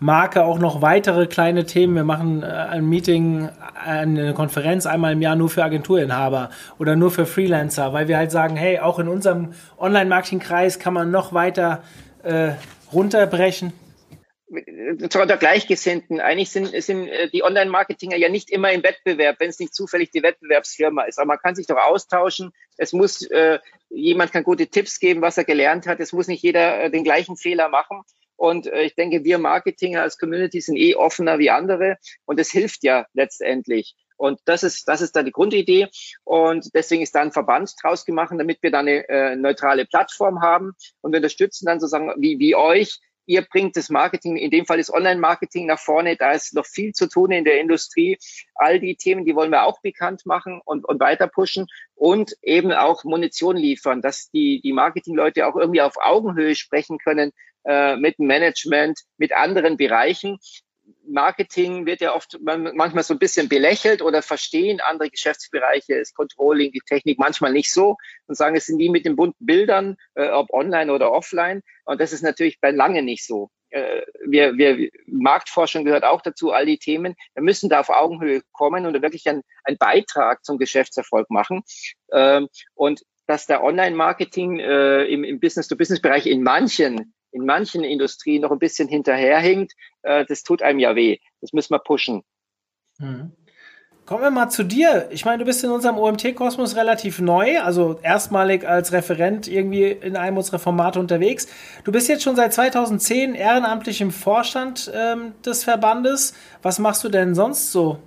Marke 0.00 0.44
auch 0.44 0.58
noch 0.58 0.82
weitere 0.82 1.26
kleine 1.26 1.66
Themen. 1.66 1.94
Wir 1.94 2.04
machen 2.04 2.42
äh, 2.42 2.46
ein 2.46 2.88
Meeting, 2.88 3.50
eine 3.84 4.34
Konferenz 4.34 4.86
einmal 4.86 5.12
im 5.12 5.22
Jahr 5.22 5.36
nur 5.36 5.48
für 5.48 5.62
Agenturinhaber 5.62 6.50
oder 6.78 6.96
nur 6.96 7.12
für 7.12 7.26
Freelancer, 7.26 7.92
weil 7.92 8.08
wir 8.08 8.16
halt 8.16 8.32
sagen, 8.32 8.56
hey, 8.56 8.80
auch 8.80 8.98
in 8.98 9.08
unserem 9.08 9.50
Online-Marketing-Kreis 9.78 10.80
kann 10.80 10.94
man 10.94 11.10
noch 11.10 11.32
weiter 11.34 11.82
äh, 12.24 12.52
runterbrechen 12.92 13.72
unter 14.50 15.36
Gleichgesinnten. 15.36 16.20
Eigentlich 16.20 16.50
sind, 16.50 16.70
sind 16.82 17.08
äh, 17.08 17.30
die 17.30 17.42
Online-Marketinger 17.44 18.16
ja 18.16 18.28
nicht 18.28 18.50
immer 18.50 18.72
im 18.72 18.82
Wettbewerb, 18.82 19.36
wenn 19.38 19.50
es 19.50 19.58
nicht 19.58 19.74
zufällig 19.74 20.10
die 20.10 20.22
Wettbewerbsfirma 20.22 21.04
ist. 21.04 21.18
Aber 21.18 21.28
man 21.28 21.38
kann 21.38 21.54
sich 21.54 21.66
doch 21.66 21.76
austauschen. 21.76 22.52
Es 22.76 22.92
muss, 22.92 23.22
äh, 23.22 23.60
jemand 23.88 24.32
kann 24.32 24.42
gute 24.42 24.66
Tipps 24.66 24.98
geben, 24.98 25.22
was 25.22 25.38
er 25.38 25.44
gelernt 25.44 25.86
hat. 25.86 26.00
Es 26.00 26.12
muss 26.12 26.26
nicht 26.26 26.42
jeder 26.42 26.84
äh, 26.84 26.90
den 26.90 27.04
gleichen 27.04 27.36
Fehler 27.36 27.68
machen. 27.68 28.02
Und 28.36 28.66
äh, 28.66 28.82
ich 28.82 28.94
denke, 28.94 29.22
wir 29.22 29.38
Marketinger 29.38 30.02
als 30.02 30.18
Community 30.18 30.60
sind 30.60 30.76
eh 30.76 30.94
offener 30.94 31.38
wie 31.38 31.50
andere. 31.50 31.98
Und 32.24 32.40
es 32.40 32.50
hilft 32.50 32.82
ja 32.82 33.06
letztendlich. 33.12 33.94
Und 34.16 34.38
das 34.44 34.62
ist, 34.62 34.86
das 34.86 35.00
ist 35.00 35.16
dann 35.16 35.24
die 35.24 35.32
Grundidee. 35.32 35.88
Und 36.24 36.74
deswegen 36.74 37.02
ist 37.02 37.14
da 37.14 37.20
ein 37.20 37.32
Verband 37.32 37.72
draus 37.82 38.04
gemacht, 38.04 38.34
damit 38.36 38.62
wir 38.62 38.70
da 38.70 38.80
eine 38.80 39.08
äh, 39.08 39.36
neutrale 39.36 39.86
Plattform 39.86 40.42
haben. 40.42 40.72
Und 41.00 41.12
wir 41.12 41.18
unterstützen 41.18 41.66
dann 41.66 41.80
sozusagen 41.80 42.12
wie, 42.18 42.38
wie 42.38 42.54
euch 42.54 42.98
ihr 43.26 43.42
bringt 43.42 43.76
das 43.76 43.90
Marketing, 43.90 44.36
in 44.36 44.50
dem 44.50 44.66
Fall 44.66 44.78
ist 44.78 44.92
Online-Marketing 44.92 45.66
nach 45.66 45.78
vorne, 45.78 46.16
da 46.16 46.32
ist 46.32 46.54
noch 46.54 46.66
viel 46.66 46.92
zu 46.92 47.08
tun 47.08 47.30
in 47.30 47.44
der 47.44 47.60
Industrie. 47.60 48.18
All 48.54 48.80
die 48.80 48.96
Themen, 48.96 49.24
die 49.24 49.34
wollen 49.34 49.50
wir 49.50 49.64
auch 49.64 49.80
bekannt 49.80 50.26
machen 50.26 50.60
und, 50.64 50.84
und 50.84 51.00
weiter 51.00 51.28
pushen 51.28 51.66
und 51.94 52.34
eben 52.42 52.72
auch 52.72 53.04
Munition 53.04 53.56
liefern, 53.56 54.02
dass 54.02 54.30
die, 54.30 54.60
die 54.62 54.72
Marketingleute 54.72 55.46
auch 55.46 55.56
irgendwie 55.56 55.82
auf 55.82 55.94
Augenhöhe 56.00 56.54
sprechen 56.54 56.98
können 56.98 57.32
äh, 57.64 57.96
mit 57.96 58.18
Management, 58.18 59.00
mit 59.18 59.32
anderen 59.32 59.76
Bereichen. 59.76 60.38
Marketing 61.10 61.86
wird 61.86 62.00
ja 62.00 62.14
oft 62.14 62.38
manchmal 62.40 63.02
so 63.02 63.14
ein 63.14 63.18
bisschen 63.18 63.48
belächelt 63.48 64.02
oder 64.02 64.22
verstehen 64.22 64.80
andere 64.80 65.10
Geschäftsbereiche, 65.10 65.98
das 65.98 66.14
Controlling, 66.14 66.72
die 66.72 66.80
Technik 66.80 67.18
manchmal 67.18 67.52
nicht 67.52 67.72
so 67.72 67.96
und 68.26 68.36
sagen, 68.36 68.56
es 68.56 68.66
sind 68.66 68.78
die 68.78 68.88
mit 68.88 69.04
den 69.04 69.16
bunten 69.16 69.44
Bildern, 69.44 69.96
äh, 70.14 70.28
ob 70.30 70.52
online 70.52 70.92
oder 70.92 71.12
offline. 71.12 71.62
Und 71.84 72.00
das 72.00 72.12
ist 72.12 72.22
natürlich 72.22 72.60
bei 72.60 72.70
lange 72.70 73.02
nicht 73.02 73.26
so. 73.26 73.50
Äh, 73.70 74.02
wir, 74.24 74.56
wir, 74.56 74.90
Marktforschung 75.06 75.84
gehört 75.84 76.04
auch 76.04 76.22
dazu, 76.22 76.52
all 76.52 76.66
die 76.66 76.78
Themen. 76.78 77.14
Wir 77.34 77.42
müssen 77.42 77.68
da 77.68 77.80
auf 77.80 77.90
Augenhöhe 77.90 78.42
kommen 78.52 78.86
und 78.86 79.00
wirklich 79.00 79.28
einen, 79.28 79.42
einen 79.64 79.78
Beitrag 79.78 80.44
zum 80.44 80.58
Geschäftserfolg 80.58 81.30
machen. 81.30 81.62
Ähm, 82.12 82.48
und 82.74 83.02
dass 83.26 83.46
der 83.46 83.62
Online-Marketing 83.62 84.58
äh, 84.58 85.04
im, 85.04 85.22
im 85.22 85.38
Business-to-Business-Bereich 85.38 86.26
in 86.26 86.42
manchen 86.42 87.14
in 87.32 87.44
manchen 87.44 87.84
Industrien 87.84 88.42
noch 88.42 88.50
ein 88.50 88.58
bisschen 88.58 88.88
hinterherhinkt, 88.88 89.72
äh, 90.02 90.24
das 90.26 90.42
tut 90.42 90.62
einem 90.62 90.78
ja 90.78 90.94
weh. 90.96 91.18
Das 91.40 91.52
müssen 91.52 91.74
wir 91.74 91.78
pushen. 91.78 92.22
Mhm. 92.98 93.32
Kommen 94.10 94.22
wir 94.24 94.30
mal 94.32 94.48
zu 94.48 94.64
dir. 94.64 95.06
Ich 95.12 95.24
meine, 95.24 95.38
du 95.38 95.44
bist 95.44 95.62
in 95.62 95.70
unserem 95.70 95.96
OMT-Kosmos 95.96 96.74
relativ 96.74 97.20
neu, 97.20 97.60
also 97.60 98.00
erstmalig 98.02 98.66
als 98.66 98.92
Referent 98.92 99.46
irgendwie 99.46 99.84
in 99.84 100.16
einem 100.16 100.36
unserer 100.36 100.58
Formate 100.58 100.98
unterwegs. 100.98 101.46
Du 101.84 101.92
bist 101.92 102.08
jetzt 102.08 102.24
schon 102.24 102.34
seit 102.34 102.52
2010 102.52 103.36
ehrenamtlich 103.36 104.00
im 104.00 104.10
Vorstand 104.10 104.90
ähm, 104.92 105.34
des 105.46 105.62
Verbandes. 105.62 106.34
Was 106.60 106.80
machst 106.80 107.04
du 107.04 107.08
denn 107.08 107.36
sonst 107.36 107.70
so? 107.70 108.00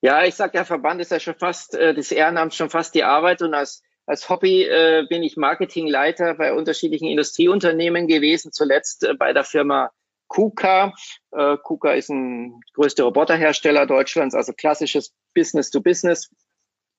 Ja, 0.00 0.24
ich 0.24 0.34
sag, 0.34 0.52
der 0.52 0.64
Verband 0.64 1.00
ist 1.02 1.10
ja 1.10 1.20
schon 1.20 1.34
fast, 1.34 1.74
äh, 1.74 1.92
das 1.92 2.10
Ehrenamt 2.10 2.54
schon 2.54 2.70
fast 2.70 2.94
die 2.94 3.04
Arbeit 3.04 3.42
und 3.42 3.52
als 3.52 3.82
als 4.06 4.28
Hobby 4.28 4.62
äh, 4.62 5.04
bin 5.08 5.22
ich 5.22 5.36
Marketingleiter 5.36 6.34
bei 6.34 6.52
unterschiedlichen 6.52 7.08
Industrieunternehmen 7.08 8.06
gewesen, 8.06 8.52
zuletzt 8.52 9.04
äh, 9.04 9.14
bei 9.14 9.32
der 9.32 9.44
Firma 9.44 9.90
KUKA. 10.28 10.94
Äh, 11.32 11.56
KUKA 11.62 11.92
ist 11.92 12.08
ein 12.08 12.60
größter 12.74 13.04
Roboterhersteller 13.04 13.86
Deutschlands, 13.86 14.34
also 14.34 14.52
klassisches 14.52 15.12
Business 15.34 15.70
to 15.70 15.80
Business, 15.80 16.30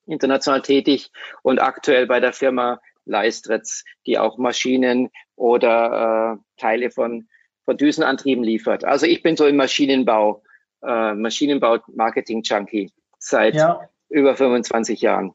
international 0.06 0.62
tätig 0.62 1.10
und 1.42 1.60
aktuell 1.60 2.06
bei 2.06 2.20
der 2.20 2.32
Firma 2.32 2.80
Leistritz, 3.06 3.84
die 4.06 4.18
auch 4.18 4.36
Maschinen 4.36 5.10
oder 5.34 6.36
äh, 6.36 6.60
Teile 6.60 6.90
von, 6.90 7.28
von 7.64 7.76
Düsenantrieben 7.76 8.44
liefert. 8.44 8.84
Also 8.84 9.06
ich 9.06 9.22
bin 9.22 9.36
so 9.36 9.46
im 9.46 9.56
Maschinenbau, 9.56 10.42
äh, 10.82 11.14
Maschinenbau-Marketing-Junkie 11.14 12.92
seit 13.18 13.54
ja. 13.54 13.88
über 14.10 14.36
25 14.36 15.00
Jahren. 15.00 15.32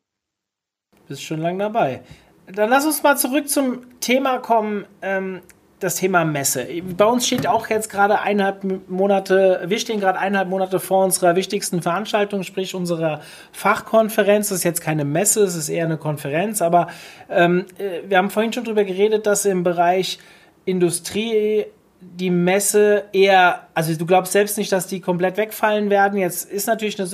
Bist 1.07 1.23
schon 1.23 1.41
lange 1.41 1.59
dabei. 1.59 2.01
Dann 2.47 2.69
lass 2.69 2.85
uns 2.85 3.03
mal 3.03 3.17
zurück 3.17 3.49
zum 3.49 3.99
Thema 3.99 4.39
kommen, 4.39 4.85
ähm, 5.01 5.41
das 5.83 5.95
Thema 5.95 6.23
Messe. 6.23 6.65
Bei 6.97 7.05
uns 7.05 7.27
steht 7.27 7.45
auch 7.45 7.67
jetzt 7.67 7.89
gerade 7.89 8.21
eineinhalb 8.21 8.89
Monate, 8.89 9.63
wir 9.65 9.79
stehen 9.79 9.99
gerade 9.99 10.17
eineinhalb 10.17 10.49
Monate 10.49 10.79
vor 10.79 11.03
unserer 11.03 11.35
wichtigsten 11.35 11.81
Veranstaltung, 11.81 12.43
sprich 12.43 12.73
unserer 12.73 13.21
Fachkonferenz. 13.51 14.49
Das 14.49 14.59
ist 14.59 14.63
jetzt 14.63 14.81
keine 14.81 15.03
Messe, 15.03 15.43
es 15.43 15.55
ist 15.55 15.69
eher 15.69 15.85
eine 15.85 15.97
Konferenz, 15.97 16.61
aber 16.61 16.87
ähm, 17.29 17.65
äh, 17.77 18.01
wir 18.07 18.17
haben 18.17 18.29
vorhin 18.29 18.53
schon 18.53 18.63
darüber 18.63 18.85
geredet, 18.85 19.27
dass 19.27 19.45
im 19.45 19.63
Bereich 19.63 20.19
Industrie 20.65 21.65
die 21.99 22.29
Messe 22.29 23.05
eher, 23.13 23.67
also 23.73 23.95
du 23.95 24.05
glaubst 24.05 24.33
selbst 24.33 24.57
nicht, 24.57 24.71
dass 24.71 24.87
die 24.87 25.01
komplett 25.01 25.37
wegfallen 25.37 25.89
werden. 25.89 26.17
Jetzt 26.19 26.49
ist 26.49 26.67
natürlich 26.67 26.99
eine 26.99 27.07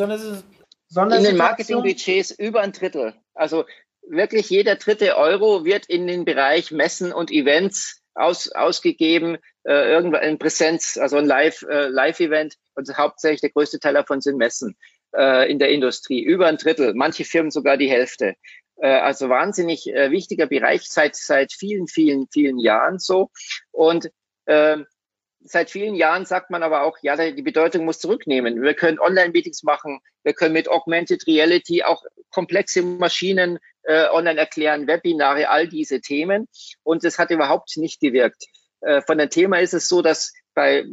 In 1.18 1.24
den 1.24 1.38
Marketingbudgets 1.38 2.32
über 2.32 2.62
ein 2.62 2.72
Drittel. 2.72 3.14
Also 3.34 3.66
wirklich 4.02 4.50
jeder 4.50 4.76
dritte 4.76 5.18
Euro 5.18 5.66
wird 5.66 5.86
in 5.88 6.08
den 6.08 6.26
Bereich 6.26 6.72
Messen 6.72 7.14
und 7.14 7.32
Events 7.32 8.02
aus, 8.16 8.52
ausgegeben, 8.52 9.38
äh, 9.64 9.92
irgendwann 9.92 10.24
in 10.24 10.40
Präsenz, 10.40 10.98
also 10.98 11.18
ein 11.18 11.26
Live, 11.26 11.62
äh, 11.64 11.88
Live-Event 11.88 12.56
und 12.76 12.98
hauptsächlich 12.98 13.42
der 13.42 13.52
größte 13.52 13.80
Teil 13.80 13.94
davon 13.94 14.22
sind 14.22 14.38
Messen 14.38 14.78
äh, 15.16 15.50
in 15.50 15.60
der 15.60 15.70
Industrie. 15.70 16.22
Über 16.22 16.48
ein 16.48 16.58
Drittel, 16.58 16.94
manche 16.96 17.24
Firmen 17.24 17.52
sogar 17.52 17.78
die 17.78 17.90
Hälfte. 17.90 18.36
Äh, 18.78 18.88
also 18.88 19.30
wahnsinnig 19.30 19.88
äh, 19.88 20.12
wichtiger 20.12 20.48
Bereich 20.48 20.84
seit, 20.84 21.16
seit 21.16 21.54
vielen, 21.54 21.88
vielen, 21.88 22.28
vielen 22.32 22.60
Jahren 22.60 23.00
so. 23.00 23.30
Und 23.72 24.10
äh, 24.46 24.78
seit 25.42 25.70
vielen 25.70 25.96
Jahren 25.96 26.26
sagt 26.26 26.50
man 26.50 26.64
aber 26.64 26.84
auch, 26.84 26.98
ja, 27.02 27.16
die 27.16 27.42
Bedeutung 27.42 27.86
muss 27.86 28.00
zurücknehmen. 28.00 28.62
Wir 28.62 28.74
können 28.74 29.00
Online-Meetings 29.00 29.64
machen, 29.64 30.00
wir 30.24 30.34
können 30.34 30.54
mit 30.54 30.70
Augmented 30.70 31.26
Reality 31.28 31.84
auch 31.84 32.04
komplexe 32.32 32.82
Maschinen 32.82 33.60
äh, 33.84 34.08
online 34.10 34.40
erklären, 34.40 34.88
Webinare, 34.88 35.50
all 35.50 35.68
diese 35.68 36.02
Themen. 36.02 36.48
Und 36.84 37.04
das 37.04 37.18
hat 37.18 37.32
überhaupt 37.32 37.76
nicht 37.78 38.00
gewirkt. 38.00 38.46
Äh, 38.82 39.02
von 39.02 39.18
dem 39.18 39.30
Thema 39.30 39.60
ist 39.60 39.74
es 39.74 39.90
so, 39.90 40.02
dass 40.02 40.34
bei 40.54 40.86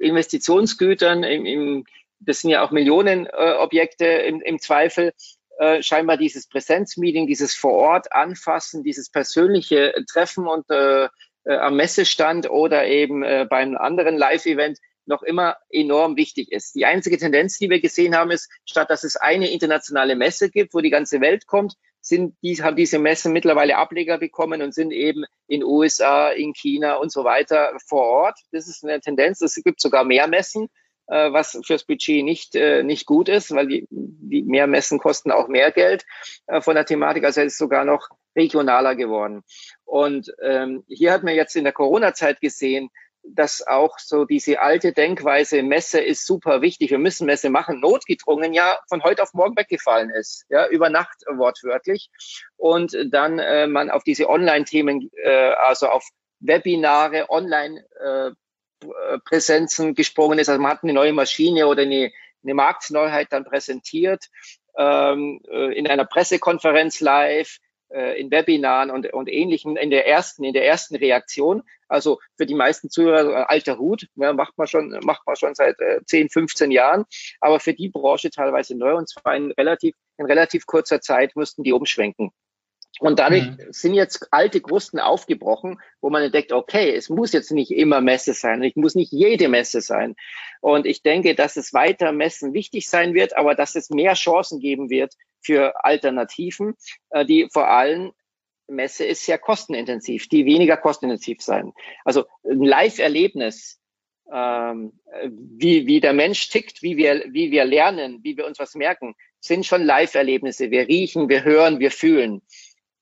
Investitionsgütern, 0.00 1.22
im, 1.22 1.46
im, 1.46 1.84
das 2.20 2.40
sind 2.40 2.50
ja 2.50 2.64
auch 2.64 2.70
Millionenobjekte 2.70 4.04
äh, 4.04 4.28
im, 4.28 4.40
im 4.40 4.58
Zweifel, 4.58 5.12
äh, 5.58 5.82
scheinbar 5.82 6.16
dieses 6.16 6.48
Präsenzmeeting, 6.48 7.26
dieses 7.26 7.54
vor 7.54 7.72
Ort 7.72 8.12
anfassen, 8.12 8.82
dieses 8.82 9.10
persönliche 9.10 9.94
Treffen 10.10 10.46
und 10.46 10.68
äh, 10.70 11.08
äh, 11.44 11.56
am 11.56 11.76
Messestand 11.76 12.48
oder 12.50 12.86
eben 12.86 13.22
äh, 13.22 13.46
beim 13.48 13.76
anderen 13.76 14.16
Live-Event 14.16 14.78
noch 15.06 15.22
immer 15.22 15.56
enorm 15.70 16.16
wichtig 16.16 16.52
ist. 16.52 16.74
Die 16.74 16.86
einzige 16.86 17.18
Tendenz, 17.18 17.58
die 17.58 17.70
wir 17.70 17.80
gesehen 17.80 18.16
haben, 18.16 18.30
ist, 18.30 18.50
statt 18.64 18.90
dass 18.90 19.04
es 19.04 19.16
eine 19.16 19.50
internationale 19.50 20.14
Messe 20.16 20.50
gibt, 20.50 20.74
wo 20.74 20.80
die 20.80 20.90
ganze 20.90 21.20
Welt 21.20 21.46
kommt, 21.46 21.74
sind 22.00 22.36
die, 22.42 22.56
haben 22.62 22.76
diese 22.76 22.98
Messen 22.98 23.32
mittlerweile 23.32 23.76
Ableger 23.76 24.18
bekommen 24.18 24.60
und 24.60 24.74
sind 24.74 24.92
eben 24.92 25.24
in 25.46 25.62
USA, 25.64 26.30
in 26.30 26.52
China 26.52 26.96
und 26.96 27.12
so 27.12 27.24
weiter 27.24 27.72
vor 27.86 28.02
Ort. 28.02 28.38
Das 28.50 28.68
ist 28.68 28.84
eine 28.84 29.00
Tendenz. 29.00 29.40
Es 29.40 29.54
gibt 29.54 29.80
sogar 29.80 30.04
mehr 30.04 30.26
Messen, 30.26 30.68
äh, 31.06 31.32
was 31.32 31.60
fürs 31.64 31.84
Budget 31.84 32.24
nicht, 32.24 32.56
äh, 32.56 32.82
nicht 32.82 33.06
gut 33.06 33.28
ist, 33.28 33.52
weil 33.54 33.68
die, 33.68 33.86
die 33.90 34.42
mehr 34.42 34.66
Messen 34.66 34.98
kosten 34.98 35.30
auch 35.30 35.46
mehr 35.46 35.70
Geld 35.70 36.04
äh, 36.46 36.60
von 36.60 36.74
der 36.74 36.86
Thematik. 36.86 37.24
Also 37.24 37.40
es 37.40 37.52
ist 37.52 37.58
sogar 37.58 37.84
noch 37.84 38.08
regionaler 38.36 38.94
geworden. 38.94 39.42
Und 39.84 40.32
ähm, 40.42 40.84
hier 40.88 41.12
hat 41.12 41.22
man 41.22 41.34
jetzt 41.34 41.56
in 41.56 41.64
der 41.64 41.72
Corona-Zeit 41.72 42.40
gesehen, 42.40 42.90
dass 43.24 43.64
auch 43.66 43.98
so 43.98 44.24
diese 44.24 44.60
alte 44.60 44.92
Denkweise, 44.92 45.62
Messe 45.62 46.00
ist 46.00 46.26
super 46.26 46.60
wichtig, 46.60 46.90
wir 46.90 46.98
müssen 46.98 47.24
Messe 47.26 47.48
machen, 47.50 47.78
notgedrungen 47.80 48.52
ja 48.52 48.80
von 48.88 49.04
heute 49.04 49.22
auf 49.22 49.32
morgen 49.32 49.56
weggefallen 49.56 50.10
ist, 50.10 50.44
ja, 50.48 50.66
über 50.68 50.90
Nacht 50.90 51.22
wortwörtlich. 51.28 52.10
Und 52.56 52.96
dann 53.10 53.38
äh, 53.38 53.68
man 53.68 53.90
auf 53.90 54.02
diese 54.02 54.28
Online-Themen, 54.28 55.08
äh, 55.22 55.52
also 55.52 55.86
auf 55.88 56.04
Webinare, 56.40 57.30
Online-Präsenzen 57.30 59.90
äh, 59.90 59.94
gesprungen 59.94 60.40
ist. 60.40 60.48
Also 60.48 60.60
man 60.60 60.72
hat 60.72 60.82
eine 60.82 60.92
neue 60.92 61.12
Maschine 61.12 61.68
oder 61.68 61.82
eine, 61.82 62.10
eine 62.42 62.54
Marktneuheit 62.54 63.28
dann 63.30 63.44
präsentiert, 63.44 64.24
ähm, 64.76 65.40
äh, 65.48 65.78
in 65.78 65.86
einer 65.86 66.04
Pressekonferenz 66.04 66.98
live, 67.00 67.58
äh, 67.92 68.18
in 68.20 68.30
Webinaren 68.30 68.90
und, 68.90 69.12
und 69.12 69.28
ähnlichem 69.28 69.76
in 69.76 69.90
der 69.90 70.06
ersten, 70.06 70.44
in 70.44 70.52
der 70.52 70.66
ersten 70.66 70.96
Reaktion. 70.96 71.62
Also 71.88 72.20
für 72.36 72.46
die 72.46 72.54
meisten 72.54 72.90
Zuhörer 72.90 73.30
äh, 73.30 73.44
alter 73.48 73.78
Hut, 73.78 74.08
ja, 74.16 74.32
macht 74.32 74.56
man 74.56 74.66
schon, 74.66 74.98
macht 75.04 75.26
man 75.26 75.36
schon 75.36 75.54
seit 75.54 75.78
äh, 75.80 76.00
10, 76.04 76.30
15 76.30 76.70
Jahren, 76.70 77.04
aber 77.40 77.60
für 77.60 77.74
die 77.74 77.88
Branche 77.88 78.30
teilweise 78.30 78.76
neu 78.76 78.96
und 78.96 79.08
zwar 79.08 79.36
in 79.36 79.52
relativ, 79.52 79.94
in 80.18 80.26
relativ 80.26 80.66
kurzer 80.66 81.00
Zeit 81.00 81.36
mussten 81.36 81.62
die 81.62 81.72
umschwenken. 81.72 82.30
Und 83.00 83.18
dadurch 83.18 83.44
mhm. 83.44 83.58
sind 83.70 83.94
jetzt 83.94 84.28
alte 84.32 84.60
Krusten 84.60 85.00
aufgebrochen, 85.00 85.80
wo 86.00 86.10
man 86.10 86.22
entdeckt, 86.22 86.52
okay, 86.52 86.94
es 86.94 87.08
muss 87.08 87.32
jetzt 87.32 87.50
nicht 87.50 87.70
immer 87.70 88.00
Messe 88.00 88.34
sein, 88.34 88.62
ich 88.62 88.76
muss 88.76 88.94
nicht 88.94 89.12
jede 89.12 89.48
Messe 89.48 89.80
sein. 89.80 90.14
Und 90.60 90.86
ich 90.86 91.02
denke, 91.02 91.34
dass 91.34 91.56
es 91.56 91.72
weiter 91.72 92.12
Messen 92.12 92.52
wichtig 92.52 92.88
sein 92.88 93.14
wird, 93.14 93.36
aber 93.36 93.54
dass 93.54 93.74
es 93.74 93.90
mehr 93.90 94.14
Chancen 94.14 94.60
geben 94.60 94.90
wird 94.90 95.14
für 95.42 95.84
Alternativen, 95.84 96.74
äh, 97.10 97.24
die 97.24 97.48
vor 97.52 97.68
allem 97.68 98.12
Messe 98.68 99.04
ist 99.04 99.24
sehr 99.24 99.38
kostenintensiv, 99.38 100.28
die 100.28 100.46
weniger 100.46 100.76
kostenintensiv 100.76 101.42
sein. 101.42 101.72
Also 102.04 102.24
ein 102.44 102.62
Live-Erlebnis, 102.62 103.80
ähm, 104.32 104.92
wie, 105.24 105.86
wie 105.86 106.00
der 106.00 106.12
Mensch 106.12 106.48
tickt, 106.48 106.82
wie 106.82 106.96
wir, 106.96 107.24
wie 107.28 107.50
wir 107.50 107.64
lernen, 107.64 108.20
wie 108.22 108.36
wir 108.36 108.46
uns 108.46 108.58
was 108.58 108.74
merken, 108.74 109.14
sind 109.40 109.66
schon 109.66 109.82
Live-Erlebnisse. 109.82 110.70
Wir 110.70 110.88
riechen, 110.88 111.28
wir 111.28 111.44
hören, 111.44 111.80
wir 111.80 111.90
fühlen. 111.90 112.42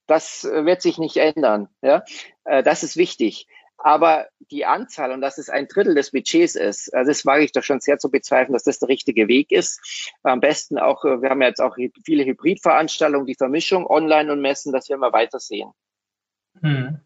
Das 0.06 0.42
wird 0.44 0.82
sich 0.82 0.98
nicht 0.98 1.18
ändern. 1.18 1.68
Ja? 1.82 2.02
Äh, 2.44 2.62
das 2.62 2.82
ist 2.82 2.96
wichtig. 2.96 3.46
Aber 3.82 4.28
die 4.50 4.66
Anzahl, 4.66 5.10
und 5.10 5.22
dass 5.22 5.38
es 5.38 5.48
ein 5.48 5.66
Drittel 5.66 5.94
des 5.94 6.10
Budgets 6.10 6.54
ist, 6.54 6.92
also 6.92 7.10
das 7.10 7.24
wage 7.24 7.44
ich 7.44 7.52
doch 7.52 7.62
schon 7.62 7.80
sehr 7.80 7.98
zu 7.98 8.10
bezweifeln, 8.10 8.52
dass 8.52 8.64
das 8.64 8.78
der 8.78 8.88
richtige 8.88 9.26
Weg 9.26 9.50
ist. 9.50 9.80
Am 10.22 10.40
besten 10.40 10.78
auch, 10.78 11.04
äh, 11.04 11.22
wir 11.22 11.30
haben 11.30 11.40
ja 11.40 11.48
jetzt 11.48 11.60
auch 11.60 11.76
viele 12.04 12.24
Hybridveranstaltungen, 12.24 13.26
die 13.26 13.34
Vermischung 13.34 13.86
online 13.86 14.30
und 14.30 14.42
Messen, 14.42 14.72
das 14.72 14.88
werden 14.90 15.00
wir 15.00 15.12
weitersehen. 15.12 15.70
Hm. 16.60 17.00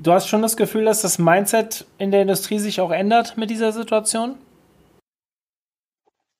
Du 0.00 0.12
hast 0.12 0.28
schon 0.28 0.42
das 0.42 0.56
Gefühl, 0.56 0.84
dass 0.84 1.00
das 1.00 1.18
Mindset 1.18 1.86
in 1.96 2.10
der 2.10 2.22
Industrie 2.22 2.58
sich 2.58 2.80
auch 2.80 2.90
ändert 2.90 3.38
mit 3.38 3.50
dieser 3.50 3.72
Situation? 3.72 4.36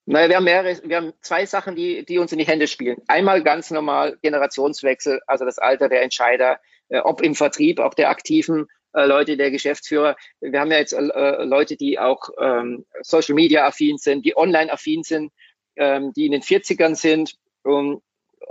Naja, 0.04 0.28
wir 0.28 0.36
haben 0.36 0.44
mehrere, 0.44 0.80
wir 0.84 0.96
haben 0.96 1.12
zwei 1.20 1.46
Sachen, 1.46 1.76
die, 1.76 2.04
die 2.04 2.18
uns 2.18 2.32
in 2.32 2.38
die 2.38 2.46
Hände 2.46 2.66
spielen. 2.66 3.00
Einmal 3.06 3.42
ganz 3.42 3.70
normal 3.70 4.18
Generationswechsel, 4.20 5.22
also 5.28 5.44
das 5.44 5.58
Alter 5.58 5.88
der 5.88 6.02
Entscheider, 6.02 6.58
äh, 6.88 6.98
ob 6.98 7.22
im 7.22 7.36
Vertrieb, 7.36 7.78
ob 7.78 7.94
der 7.94 8.10
aktiven 8.10 8.66
äh, 8.94 9.06
Leute, 9.06 9.36
der 9.36 9.50
Geschäftsführer. 9.50 10.16
Wir 10.40 10.60
haben 10.60 10.70
ja 10.70 10.78
jetzt 10.78 10.92
äh, 10.92 11.44
Leute, 11.44 11.76
die 11.76 11.98
auch 11.98 12.28
ähm, 12.40 12.84
Social 13.02 13.34
Media 13.34 13.66
affin 13.66 13.98
sind, 13.98 14.24
die 14.24 14.36
online 14.36 14.72
affin 14.72 15.02
sind, 15.02 15.32
ähm, 15.76 16.12
die 16.14 16.26
in 16.26 16.32
den 16.32 16.42
40ern 16.42 16.94
sind, 16.94 17.36
um 17.62 18.02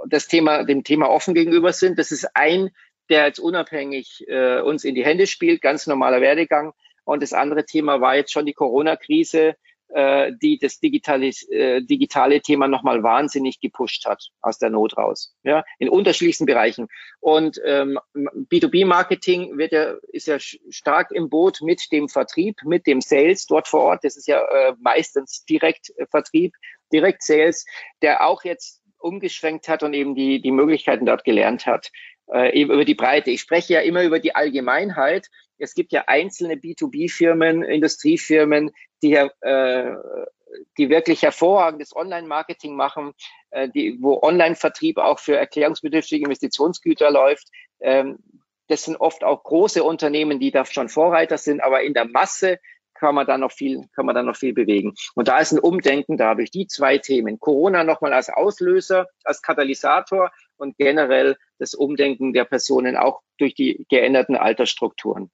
das 0.08 0.28
Thema, 0.28 0.64
dem 0.64 0.84
Thema 0.84 1.10
offen 1.10 1.34
gegenüber 1.34 1.74
sind. 1.74 2.00
Das 2.00 2.12
ist 2.12 2.28
ein, 2.36 2.72
der 3.10 3.26
jetzt 3.26 3.40
unabhängig 3.40 4.26
äh, 4.28 4.62
uns 4.62 4.84
in 4.84 4.96
die 4.96 5.06
Hände 5.06 5.28
spielt, 5.28 5.62
ganz 5.62 5.88
normaler 5.88 6.22
Werdegang. 6.22 6.74
Und 7.04 7.22
das 7.22 7.34
andere 7.34 7.66
Thema 7.66 8.00
war 8.00 8.16
jetzt 8.16 8.32
schon 8.32 8.46
die 8.46 8.54
Corona-Krise, 8.54 9.56
äh, 9.94 10.32
die 10.42 10.58
das 10.58 10.80
digitale, 10.80 11.28
äh, 11.50 11.82
digitale 11.82 12.42
Thema 12.42 12.68
nochmal 12.68 13.04
wahnsinnig 13.04 13.60
gepusht 13.60 14.06
hat 14.06 14.30
aus 14.42 14.58
der 14.58 14.70
Not 14.70 14.98
raus, 14.98 15.36
ja, 15.44 15.64
in 15.80 15.90
unterschiedlichsten 15.90 16.46
Bereichen. 16.46 16.88
Und 17.20 17.60
ähm, 17.66 18.00
B2B-Marketing 18.16 19.58
wird 19.58 19.72
ja, 19.72 19.96
ist 20.12 20.28
ja 20.28 20.38
stark 20.40 21.12
im 21.12 21.30
Boot 21.30 21.60
mit 21.62 21.92
dem 21.92 22.10
Vertrieb, 22.10 22.58
mit 22.64 22.88
dem 22.88 23.02
Sales 23.02 23.46
dort 23.46 23.68
vor 23.68 23.82
Ort. 23.82 24.04
Das 24.04 24.18
ist 24.18 24.28
ja 24.28 24.42
äh, 24.42 24.74
meistens 24.80 25.46
direkt 25.46 25.92
äh, 25.98 26.06
Vertrieb, 26.08 26.54
direkt 26.92 27.24
Sales, 27.24 27.66
der 28.02 28.26
auch 28.26 28.44
jetzt 28.44 28.82
umgeschwenkt 28.98 29.68
hat 29.68 29.84
und 29.84 29.94
eben 29.94 30.16
die, 30.16 30.42
die 30.42 30.52
Möglichkeiten 30.52 31.06
dort 31.06 31.24
gelernt 31.24 31.66
hat 31.66 31.92
äh, 32.32 32.60
über 32.60 32.86
die 32.86 32.96
Breite. 32.96 33.32
Ich 33.32 33.42
spreche 33.42 33.74
ja 33.74 33.82
immer 33.82 34.04
über 34.04 34.20
die 34.20 34.36
Allgemeinheit. 34.36 35.28
Es 35.62 35.74
gibt 35.74 35.92
ja 35.92 36.06
einzelne 36.08 36.56
B2B-Firmen, 36.56 37.64
Industriefirmen, 37.64 38.72
die, 39.04 39.14
äh, 39.14 39.96
die 40.78 40.90
wirklich 40.90 41.22
hervorragendes 41.22 41.96
Online-Marketing 41.96 42.76
machen, 42.76 43.14
äh, 43.52 43.70
die, 43.70 43.98
wo 44.02 44.22
Online-Vertrieb 44.22 44.98
auch 44.98 45.20
für 45.20 45.38
erklärungsbedürftige 45.38 46.26
Investitionsgüter 46.26 47.12
läuft. 47.12 47.48
Ähm, 47.80 48.18
das 48.68 48.84
sind 48.84 48.98
oft 48.98 49.24
auch 49.24 49.44
große 49.44 49.84
Unternehmen, 49.84 50.40
die 50.40 50.52
da 50.52 50.66
schon 50.66 50.90
Vorreiter 50.90 51.38
sind, 51.38 51.62
aber 51.62 51.84
in 51.84 51.94
der 51.94 52.06
Masse 52.06 52.60
kann 53.02 53.16
man 53.16 53.26
da 53.26 53.38
noch 53.38 53.52
viel, 53.52 53.88
kann 53.96 54.06
man 54.06 54.16
da 54.16 54.22
noch 54.22 54.36
viel 54.36 54.54
bewegen. 54.54 54.94
Und 55.16 55.28
da 55.28 55.40
ist 55.40 55.52
ein 55.52 55.60
Umdenken 55.60 56.18
da 56.18 56.36
durch 56.36 56.52
die 56.52 56.68
zwei 56.68 57.00
Themen. 57.00 57.40
Corona 57.40 57.84
nochmal 57.84 58.14
als 58.14 58.30
Auslöser, 58.30 59.08
als 59.24 59.42
Katalysator 59.42 60.32
und 60.58 60.78
generell 60.78 61.36
das 61.58 61.74
Umdenken 61.74 62.32
der 62.32 62.46
Personen 62.46 62.96
auch 62.96 63.22
durch 63.40 63.56
die 63.56 63.86
geänderten 63.90 64.36
Altersstrukturen. 64.36 65.32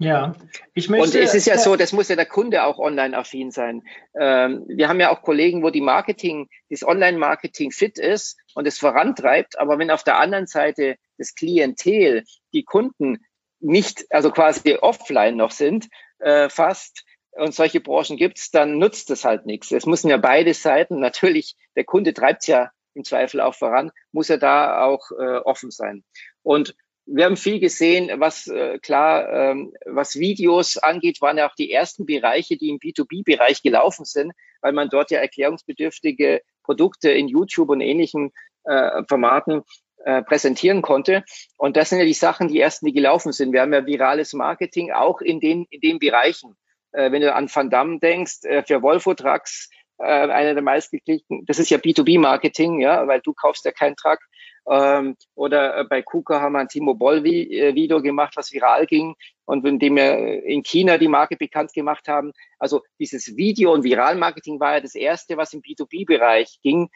Ja, 0.00 0.34
ich 0.72 0.88
möchte. 0.88 1.18
Und 1.18 1.24
es 1.24 1.34
ist 1.34 1.46
ja 1.46 1.58
so, 1.58 1.76
das 1.76 1.92
muss 1.92 2.08
ja 2.08 2.16
der 2.16 2.24
Kunde 2.24 2.64
auch 2.64 2.78
online 2.78 3.14
affin 3.14 3.50
sein. 3.50 3.82
Ähm, 4.18 4.64
wir 4.66 4.88
haben 4.88 4.98
ja 4.98 5.10
auch 5.10 5.20
Kollegen, 5.20 5.62
wo 5.62 5.68
die 5.68 5.82
Marketing, 5.82 6.48
das 6.70 6.82
Online-Marketing 6.82 7.70
fit 7.70 7.98
ist 7.98 8.38
und 8.54 8.66
es 8.66 8.78
vorantreibt. 8.78 9.58
Aber 9.58 9.78
wenn 9.78 9.90
auf 9.90 10.02
der 10.02 10.18
anderen 10.18 10.46
Seite 10.46 10.96
das 11.18 11.34
Klientel, 11.34 12.24
die 12.54 12.64
Kunden 12.64 13.18
nicht, 13.60 14.06
also 14.08 14.30
quasi 14.30 14.78
offline 14.80 15.36
noch 15.36 15.50
sind, 15.50 15.88
äh, 16.18 16.48
fast, 16.48 17.04
und 17.32 17.54
solche 17.54 17.82
Branchen 17.82 18.16
gibt's, 18.16 18.50
dann 18.50 18.78
nutzt 18.78 19.10
es 19.10 19.26
halt 19.26 19.44
nichts. 19.44 19.70
Es 19.70 19.84
müssen 19.84 20.08
ja 20.08 20.16
beide 20.16 20.54
Seiten, 20.54 20.98
natürlich, 20.98 21.56
der 21.76 21.84
Kunde 21.84 22.14
treibt's 22.14 22.46
ja 22.46 22.70
im 22.94 23.04
Zweifel 23.04 23.42
auch 23.42 23.54
voran, 23.54 23.92
muss 24.12 24.30
er 24.30 24.38
da 24.38 24.82
auch 24.82 25.10
äh, 25.12 25.36
offen 25.44 25.70
sein. 25.70 26.04
Und 26.42 26.74
wir 27.12 27.24
haben 27.24 27.36
viel 27.36 27.60
gesehen, 27.60 28.20
was 28.20 28.46
äh, 28.46 28.78
klar, 28.78 29.28
ähm, 29.32 29.72
was 29.84 30.16
Videos 30.16 30.76
angeht, 30.76 31.20
waren 31.20 31.38
ja 31.38 31.48
auch 31.48 31.54
die 31.54 31.72
ersten 31.72 32.06
Bereiche, 32.06 32.56
die 32.56 32.68
im 32.68 32.78
B2B-Bereich 32.78 33.62
gelaufen 33.62 34.04
sind, 34.04 34.32
weil 34.60 34.72
man 34.72 34.88
dort 34.88 35.10
ja 35.10 35.18
erklärungsbedürftige 35.18 36.42
Produkte 36.62 37.10
in 37.10 37.28
YouTube 37.28 37.70
und 37.70 37.80
ähnlichen 37.80 38.32
äh, 38.64 39.02
Formaten 39.08 39.62
äh, 40.04 40.22
präsentieren 40.22 40.82
konnte. 40.82 41.24
Und 41.56 41.76
das 41.76 41.90
sind 41.90 41.98
ja 41.98 42.04
die 42.04 42.12
Sachen, 42.12 42.48
die 42.48 42.60
ersten, 42.60 42.86
die 42.86 42.92
gelaufen 42.92 43.32
sind. 43.32 43.52
Wir 43.52 43.62
haben 43.62 43.72
ja 43.72 43.84
virales 43.84 44.32
Marketing 44.32 44.92
auch 44.92 45.20
in 45.20 45.40
den, 45.40 45.66
in 45.70 45.80
den 45.80 45.98
Bereichen. 45.98 46.56
Äh, 46.92 47.12
wenn 47.12 47.22
du 47.22 47.34
an 47.34 47.50
Van 47.52 47.70
Damme 47.70 47.98
denkst, 47.98 48.44
äh, 48.44 48.62
für 48.62 48.82
Volvo 48.82 49.14
Trucks, 49.14 49.68
äh, 49.98 50.04
einer 50.04 50.54
der 50.54 50.62
meistgeklickten, 50.62 51.44
das 51.46 51.58
ist 51.58 51.70
ja 51.70 51.78
B2B-Marketing, 51.78 52.80
ja, 52.80 53.06
weil 53.06 53.20
du 53.20 53.34
kaufst 53.34 53.64
ja 53.64 53.72
keinen 53.72 53.96
Truck. 53.96 54.20
Ähm, 54.68 55.16
oder 55.34 55.78
äh, 55.78 55.84
bei 55.84 56.02
KUKA 56.02 56.40
haben 56.40 56.52
wir 56.52 56.60
ein 56.60 56.68
Timo 56.68 56.94
Boll-Video 56.94 57.98
äh, 57.98 58.02
gemacht, 58.02 58.34
was 58.36 58.52
viral 58.52 58.86
ging 58.86 59.14
und 59.46 59.66
in 59.66 59.78
dem 59.78 59.96
wir 59.96 60.44
in 60.44 60.62
China 60.62 60.98
die 60.98 61.08
Marke 61.08 61.36
bekannt 61.36 61.72
gemacht 61.72 62.08
haben. 62.08 62.32
Also 62.58 62.82
dieses 62.98 63.36
Video- 63.36 63.72
und 63.72 63.84
Viral-Marketing 63.84 64.60
war 64.60 64.74
ja 64.74 64.80
das 64.80 64.94
erste, 64.94 65.36
was 65.36 65.52
im 65.52 65.62
B2B-Bereich 65.62 66.60
ging. 66.62 66.88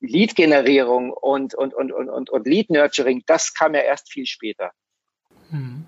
Lead-Generierung 0.00 1.12
und, 1.12 1.54
und, 1.54 1.74
und, 1.74 1.92
und, 1.92 2.08
und, 2.08 2.30
und 2.30 2.46
Lead-Nurturing, 2.46 3.22
das 3.26 3.54
kam 3.54 3.74
ja 3.74 3.80
erst 3.80 4.10
viel 4.10 4.26
später. 4.26 4.72
Hm. 5.50 5.86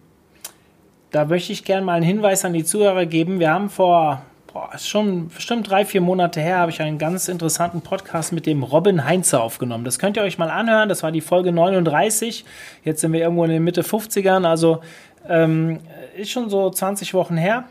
Da 1.10 1.24
möchte 1.24 1.52
ich 1.52 1.64
gerne 1.64 1.84
mal 1.84 1.94
einen 1.94 2.04
Hinweis 2.04 2.44
an 2.44 2.52
die 2.52 2.64
Zuhörer 2.64 3.06
geben. 3.06 3.38
Wir 3.38 3.52
haben 3.52 3.70
vor 3.70 4.24
boah, 4.54 4.70
ist 4.72 4.88
schon 4.88 5.28
bestimmt 5.28 5.68
drei, 5.68 5.84
vier 5.84 6.00
Monate 6.00 6.40
her, 6.40 6.58
habe 6.58 6.70
ich 6.70 6.80
einen 6.80 6.96
ganz 6.96 7.26
interessanten 7.26 7.80
Podcast 7.80 8.32
mit 8.32 8.46
dem 8.46 8.62
Robin 8.62 9.04
Heinze 9.04 9.40
aufgenommen. 9.40 9.84
Das 9.84 9.98
könnt 9.98 10.16
ihr 10.16 10.22
euch 10.22 10.38
mal 10.38 10.48
anhören. 10.48 10.88
Das 10.88 11.02
war 11.02 11.10
die 11.10 11.20
Folge 11.20 11.50
39. 11.50 12.44
Jetzt 12.84 13.00
sind 13.00 13.12
wir 13.12 13.20
irgendwo 13.20 13.42
in 13.44 13.50
den 13.50 13.64
Mitte 13.64 13.82
50ern, 13.82 14.46
also 14.46 14.80
ähm, 15.28 15.80
ist 16.16 16.30
schon 16.30 16.50
so 16.50 16.70
20 16.70 17.14
Wochen 17.14 17.36
her. 17.36 17.64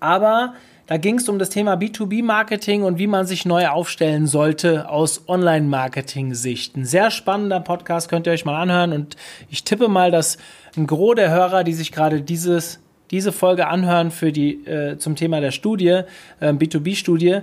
Aber 0.00 0.54
da 0.86 0.96
ging 0.96 1.18
es 1.18 1.28
um 1.28 1.38
das 1.38 1.50
Thema 1.50 1.74
B2B-Marketing 1.74 2.84
und 2.84 2.98
wie 2.98 3.06
man 3.06 3.26
sich 3.26 3.44
neu 3.44 3.68
aufstellen 3.68 4.26
sollte 4.26 4.88
aus 4.88 5.28
Online-Marketing-Sicht. 5.28 6.74
Ein 6.74 6.86
sehr 6.86 7.10
spannender 7.10 7.60
Podcast, 7.60 8.08
könnt 8.08 8.26
ihr 8.26 8.32
euch 8.32 8.46
mal 8.46 8.60
anhören. 8.60 8.94
Und 8.94 9.16
ich 9.50 9.62
tippe 9.62 9.88
mal, 9.88 10.10
dass 10.10 10.38
ein 10.74 10.86
Gros 10.86 11.16
der 11.16 11.30
Hörer, 11.30 11.64
die 11.64 11.74
sich 11.74 11.92
gerade 11.92 12.22
dieses 12.22 12.80
diese 13.12 13.30
Folge 13.30 13.68
anhören 13.68 14.10
für 14.10 14.32
die, 14.32 14.66
äh, 14.66 14.98
zum 14.98 15.14
Thema 15.14 15.40
der 15.40 15.52
Studie, 15.52 16.00
äh, 16.40 16.52
B2B-Studie, 16.52 17.40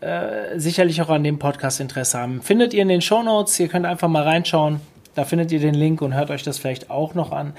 äh, 0.00 0.58
sicherlich 0.58 1.00
auch 1.00 1.08
an 1.08 1.22
dem 1.22 1.38
Podcast 1.38 1.80
Interesse 1.80 2.18
haben. 2.18 2.42
Findet 2.42 2.74
ihr 2.74 2.82
in 2.82 2.88
den 2.88 3.00
Show 3.00 3.22
Notes, 3.22 3.58
ihr 3.60 3.68
könnt 3.68 3.86
einfach 3.86 4.08
mal 4.08 4.24
reinschauen, 4.24 4.80
da 5.14 5.24
findet 5.24 5.52
ihr 5.52 5.60
den 5.60 5.74
Link 5.74 6.02
und 6.02 6.14
hört 6.14 6.30
euch 6.30 6.42
das 6.42 6.58
vielleicht 6.58 6.90
auch 6.90 7.14
noch 7.14 7.30
an. 7.30 7.52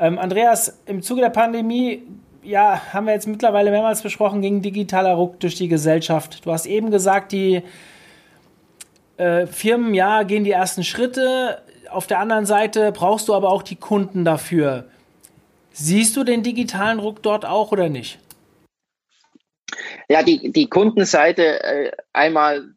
Ähm, 0.00 0.18
Andreas, 0.18 0.80
im 0.86 1.02
Zuge 1.02 1.20
der 1.20 1.30
Pandemie, 1.30 2.02
ja, 2.42 2.80
haben 2.92 3.06
wir 3.06 3.12
jetzt 3.12 3.28
mittlerweile 3.28 3.70
mehrmals 3.70 4.02
besprochen, 4.02 4.40
ging 4.40 4.62
digitaler 4.62 5.12
Ruck 5.12 5.38
durch 5.40 5.54
die 5.54 5.68
Gesellschaft. 5.68 6.44
Du 6.44 6.52
hast 6.52 6.66
eben 6.66 6.90
gesagt, 6.90 7.32
die 7.32 7.62
äh, 9.18 9.46
Firmen, 9.46 9.94
ja, 9.94 10.22
gehen 10.24 10.42
die 10.42 10.50
ersten 10.50 10.82
Schritte. 10.82 11.58
Auf 11.90 12.06
der 12.06 12.18
anderen 12.18 12.46
Seite 12.46 12.90
brauchst 12.92 13.28
du 13.28 13.34
aber 13.34 13.50
auch 13.50 13.62
die 13.62 13.76
Kunden 13.76 14.24
dafür. 14.24 14.86
Siehst 15.72 16.16
du 16.16 16.24
den 16.24 16.42
digitalen 16.42 16.98
Druck 16.98 17.22
dort 17.22 17.44
auch 17.44 17.72
oder 17.72 17.88
nicht? 17.88 18.18
Ja, 20.08 20.22
die, 20.22 20.52
die 20.52 20.68
Kundenseite 20.68 21.62
äh, 21.62 21.92
einmal 22.12 22.74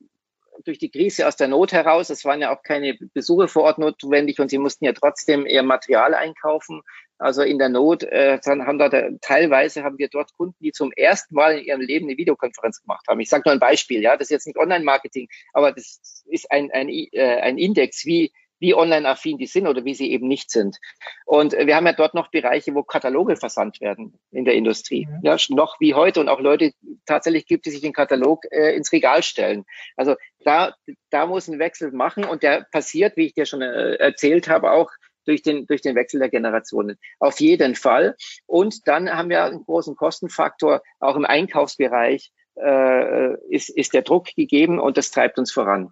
durch 0.65 0.77
die 0.77 0.91
Krise 0.91 1.27
aus 1.27 1.35
der 1.35 1.47
Not 1.47 1.73
heraus. 1.73 2.09
Es 2.09 2.25
waren 2.25 2.41
ja 2.41 2.55
auch 2.55 2.63
keine 2.63 2.97
Besuche 3.13 3.47
vor 3.47 3.63
Ort 3.63 3.79
notwendig 3.79 4.39
und 4.39 4.49
sie 4.49 4.57
mussten 4.57 4.85
ja 4.85 4.93
trotzdem 4.93 5.45
ihr 5.45 5.63
Material 5.63 6.13
einkaufen. 6.13 6.81
Also 7.17 7.41
in 7.41 7.57
der 7.57 7.69
Not 7.69 8.03
äh, 8.03 8.39
dann 8.43 8.65
haben 8.65 8.79
da 8.79 8.89
teilweise 9.21 9.83
haben 9.83 9.97
wir 9.97 10.09
dort 10.09 10.33
Kunden, 10.35 10.55
die 10.59 10.71
zum 10.71 10.91
ersten 10.91 11.35
Mal 11.35 11.57
in 11.57 11.65
ihrem 11.65 11.81
Leben 11.81 12.07
eine 12.07 12.17
Videokonferenz 12.17 12.81
gemacht 12.81 13.05
haben. 13.07 13.19
Ich 13.19 13.29
sage 13.29 13.43
nur 13.45 13.53
ein 13.53 13.59
Beispiel, 13.59 14.01
ja, 14.01 14.17
das 14.17 14.27
ist 14.27 14.31
jetzt 14.31 14.47
nicht 14.47 14.57
Online-Marketing, 14.57 15.27
aber 15.53 15.71
das 15.71 16.23
ist 16.25 16.51
ein, 16.51 16.71
ein, 16.71 16.89
äh, 16.89 17.41
ein 17.41 17.57
Index, 17.57 18.05
wie 18.05 18.31
wie 18.63 18.73
online-affin 18.73 19.37
die 19.37 19.45
sind 19.45 19.67
oder 19.67 19.83
wie 19.83 19.93
sie 19.93 20.09
eben 20.09 20.25
nicht 20.29 20.49
sind. 20.49 20.77
Und 21.25 21.51
wir 21.51 21.75
haben 21.75 21.85
ja 21.85 21.91
dort 21.91 22.13
noch 22.13 22.31
Bereiche, 22.31 22.73
wo 22.73 22.81
Kataloge 22.81 23.35
versandt 23.35 23.81
werden 23.81 24.17
in 24.31 24.45
der 24.45 24.53
Industrie. 24.53 25.05
Mhm. 25.05 25.19
Ja, 25.21 25.35
noch 25.49 25.81
wie 25.81 25.93
heute 25.93 26.21
und 26.21 26.29
auch 26.29 26.39
Leute 26.39 26.71
tatsächlich 27.05 27.45
gibt, 27.45 27.65
die 27.65 27.71
sich 27.71 27.81
den 27.81 27.91
Katalog 27.91 28.45
äh, 28.51 28.73
ins 28.73 28.93
Regal 28.93 29.21
stellen. 29.21 29.65
Also 29.97 30.15
da, 30.45 30.75
da 31.09 31.25
muss 31.25 31.49
ein 31.49 31.59
Wechsel 31.59 31.91
machen 31.91 32.23
und 32.23 32.41
der 32.41 32.65
passiert, 32.71 33.17
wie 33.17 33.25
ich 33.25 33.33
dir 33.33 33.45
schon 33.45 33.61
äh, 33.61 33.95
erzählt 33.95 34.47
habe, 34.47 34.71
auch 34.71 34.89
durch 35.25 35.41
den, 35.41 35.67
durch 35.67 35.81
den 35.81 35.95
Wechsel 35.95 36.21
der 36.21 36.29
Generationen. 36.29 36.97
Auf 37.19 37.41
jeden 37.41 37.75
Fall. 37.75 38.15
Und 38.45 38.87
dann 38.87 39.09
haben 39.09 39.29
wir 39.29 39.43
einen 39.43 39.65
großen 39.65 39.97
Kostenfaktor 39.97 40.81
auch 41.01 41.17
im 41.17 41.25
Einkaufsbereich 41.25 42.31
äh, 42.55 43.33
ist, 43.49 43.69
ist 43.69 43.93
der 43.93 44.03
Druck 44.03 44.27
gegeben 44.35 44.79
und 44.79 44.97
das 44.97 45.11
treibt 45.11 45.37
uns 45.37 45.51
voran. 45.51 45.91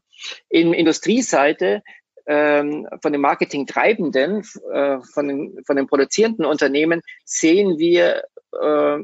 In 0.49 0.73
Industrieseite 0.73 1.81
ähm, 2.25 2.87
von 3.01 3.11
den 3.11 3.21
Marketingtreibenden, 3.21 4.43
äh, 4.71 4.99
von, 5.13 5.27
den, 5.27 5.63
von 5.65 5.75
den 5.75 5.87
produzierenden 5.87 6.45
Unternehmen 6.45 7.01
sehen 7.25 7.77
wir 7.77 8.23
äh, 8.59 8.97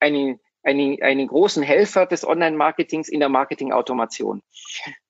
einen, 0.00 0.40
einen, 0.62 1.02
einen 1.02 1.26
großen 1.26 1.62
Helfer 1.62 2.06
des 2.06 2.26
Online-Marketings 2.26 3.08
in 3.08 3.20
der 3.20 3.28
Marketing-Automation. 3.28 4.42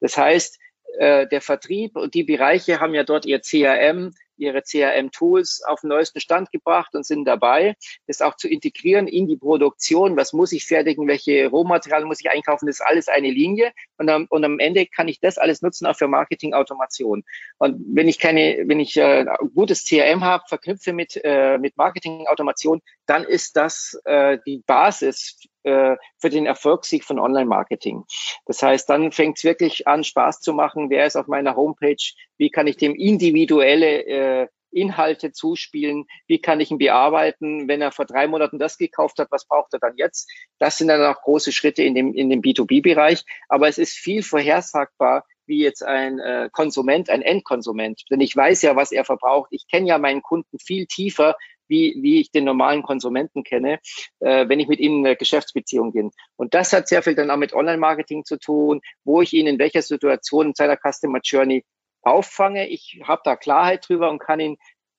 Das 0.01 0.17
heißt, 0.17 0.59
äh, 0.99 1.27
der 1.27 1.41
Vertrieb 1.41 1.97
und 1.97 2.15
die 2.15 2.25
Bereiche 2.25 2.81
haben 2.81 2.95
ja 2.95 3.05
dort 3.05 3.27
ihr 3.27 3.41
CRM, 3.41 4.15
ihre 4.37 4.63
CRM-Tools 4.63 5.63
auf 5.67 5.81
den 5.81 5.89
neuesten 5.89 6.21
Stand 6.21 6.53
gebracht 6.53 6.95
und 6.95 7.05
sind 7.05 7.25
dabei, 7.25 7.77
das 8.07 8.21
auch 8.21 8.37
zu 8.37 8.49
integrieren 8.49 9.07
in 9.09 9.27
die 9.27 9.37
Produktion. 9.37 10.17
Was 10.17 10.33
muss 10.33 10.53
ich 10.53 10.67
fertigen? 10.67 11.09
Welche 11.09 11.49
Rohmaterialien 11.49 12.09
muss 12.09 12.21
ich 12.21 12.31
einkaufen? 12.31 12.67
Das 12.67 12.81
ist 12.81 12.87
alles 12.87 13.09
eine 13.09 13.31
Linie. 13.31 13.73
Und 13.99 14.09
am, 14.09 14.27
und 14.29 14.45
am 14.45 14.59
Ende 14.59 14.87
kann 14.87 15.09
ich 15.09 15.21
das 15.21 15.39
alles 15.39 15.63
nutzen 15.63 15.87
auch 15.87 15.97
für 15.97 16.09
Marketing-Automation. 16.09 17.25
Und 17.59 17.85
wenn 17.95 18.09
ich 18.09 18.19
keine, 18.19 18.65
wenn 18.67 18.81
ich 18.81 18.97
äh, 18.97 19.25
gutes 19.55 19.85
CRM 19.85 20.25
habe, 20.25 20.45
verknüpfe 20.49 20.93
mit, 20.93 21.21
äh, 21.23 21.59
mit 21.59 21.77
Marketing-Automation, 21.77 22.83
dann 23.07 23.25
ist 23.25 23.57
das 23.57 24.01
äh, 24.05 24.39
die 24.47 24.63
Basis 24.67 25.39
äh, 25.67 25.97
für 26.19 26.31
den 26.31 26.47
Erfolgssieg 26.47 27.05
von 27.05 27.19
Online-Marketing. 27.19 28.05
Das 28.47 28.63
heißt, 28.63 28.89
dann 28.89 29.13
fängt 29.13 29.39
es 29.39 29.45
wirklich 29.45 29.87
an, 29.87 30.05
Spaß 30.05 30.41
zu 30.41 30.53
machen. 30.53 30.91
Wer 30.91 31.07
ist 31.07 31.17
auf 31.17 31.27
meiner 31.27 31.57
Homepage? 31.57 31.97
Wie 32.39 32.51
kann 32.51 32.67
ich 32.67 32.77
dem 32.77 32.95
individuelle 32.95 34.07
äh, 34.07 34.47
Inhalte 34.71 35.33
zuspielen, 35.33 36.05
wie 36.27 36.39
kann 36.39 36.61
ich 36.61 36.71
ihn 36.71 36.79
bearbeiten, 36.79 37.67
wenn 37.67 37.81
er 37.81 37.93
vor 37.93 38.05
drei 38.05 38.27
Monaten 38.27 38.59
das 38.59 38.77
gekauft 38.77 39.19
hat, 39.19 39.29
was 39.31 39.47
braucht 39.47 39.73
er 39.73 39.79
dann 39.79 39.97
jetzt? 39.97 40.31
Das 40.59 40.77
sind 40.77 40.89
dann 40.89 41.03
auch 41.03 41.23
große 41.23 41.51
Schritte 41.51 41.83
in 41.83 41.95
dem, 41.95 42.13
in 42.13 42.29
dem 42.29 42.43
B2B-Bereich, 42.43 43.25
aber 43.49 43.69
es 43.69 43.79
ist 43.79 43.97
viel 43.97 44.23
vorhersagbar, 44.23 45.25
wie 45.47 45.63
jetzt 45.63 45.83
ein 45.83 46.19
äh, 46.19 46.51
Konsument, 46.53 47.09
ein 47.09 47.23
Endkonsument. 47.23 48.03
Denn 48.11 48.21
ich 48.21 48.37
weiß 48.37 48.63
ja, 48.63 48.77
was 48.77 48.93
er 48.93 49.05
verbraucht. 49.05 49.49
Ich 49.53 49.67
kenne 49.69 49.89
ja 49.89 49.99
meinen 49.99 50.21
Kunden 50.21 50.59
viel 50.59 50.87
tiefer, 50.87 51.37
wie, 51.69 51.97
wie 52.01 52.21
ich 52.21 52.31
den 52.31 52.45
normalen 52.45 52.83
Konsumenten 52.83 53.45
kenne, 53.45 53.81
äh, 54.21 54.49
wenn 54.49 54.61
ich 54.61 54.69
mit 54.69 54.81
ihnen 54.81 55.01
in 55.01 55.07
eine 55.07 55.17
Geschäftsbeziehung 55.17 55.93
bin. 55.93 56.11
Und 56.37 56.55
das 56.55 56.73
hat 56.73 56.89
sehr 56.89 57.03
viel 57.03 57.15
dann 57.15 57.31
auch 57.31 57.37
mit 57.37 57.53
Online-Marketing 57.53 58.25
zu 58.25 58.39
tun, 58.39 58.81
wo 59.05 59.23
ich 59.23 59.33
ihn 59.33 59.47
in 59.47 59.59
welcher 59.59 59.83
Situation 59.83 60.49
in 60.49 60.55
seiner 60.55 60.77
Customer 60.77 61.21
Journey 61.23 61.65
auffange. 62.03 62.69
Ich 62.69 63.01
habe 63.05 63.23
da 63.25 63.37
Klarheit 63.37 63.89
drüber 63.89 64.11
und 64.11 64.19
kann 64.19 64.41
ihn 64.41 64.57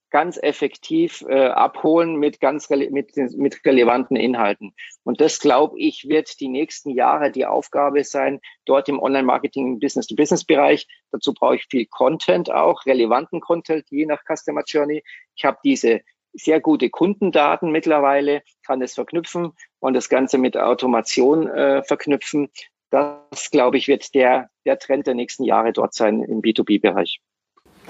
ganz 0.10 0.40
effektiv 0.42 1.24
äh, 1.28 1.48
abholen 1.48 2.16
mit 2.16 2.40
ganz 2.40 2.70
mit, 2.70 3.16
mit 3.18 3.66
relevanten 3.66 4.16
Inhalten. 4.16 4.74
Und 5.04 5.20
das, 5.20 5.40
glaube 5.40 5.80
ich, 5.80 6.08
wird 6.08 6.40
die 6.40 6.48
nächsten 6.48 6.92
Jahre 6.92 7.32
die 7.32 7.46
Aufgabe 7.46 8.04
sein, 8.04 8.40
dort 8.66 8.88
im 8.90 9.00
Online-Marketing, 9.00 9.80
Business-to-Business-Bereich. 9.80 10.88
Dazu 11.12 11.34
brauche 11.34 11.56
ich 11.56 11.66
viel 11.70 11.88
Content 11.88 12.52
auch, 12.52 12.86
relevanten 12.86 13.42
Content, 13.42 13.86
je 13.90 14.06
nach 14.06 14.22
Customer 14.24 14.64
Journey. 14.66 15.04
Ich 15.36 15.46
habe 15.46 15.58
diese 15.64 16.02
sehr 16.38 16.62
gute 16.62 16.90
Kundendaten 16.90 17.72
mittlerweile, 17.72 18.42
kann 18.66 18.82
es 18.82 18.94
verknüpfen 18.94 19.54
und 19.80 19.94
das 19.94 20.10
Ganze 20.10 20.38
mit 20.38 20.58
Automation 20.58 21.48
äh, 21.48 21.84
verknüpfen. 21.84 22.50
Das, 22.90 23.52
glaube 23.52 23.78
ich, 23.78 23.88
wird 23.88 24.14
der, 24.16 24.50
der 24.66 24.80
Trend 24.80 25.08
der 25.08 25.16
nächsten 25.16 25.44
Jahre 25.44 25.74
dort 25.74 25.94
sein 25.94 26.22
im 26.22 26.42
B2B-Bereich. 26.42 27.20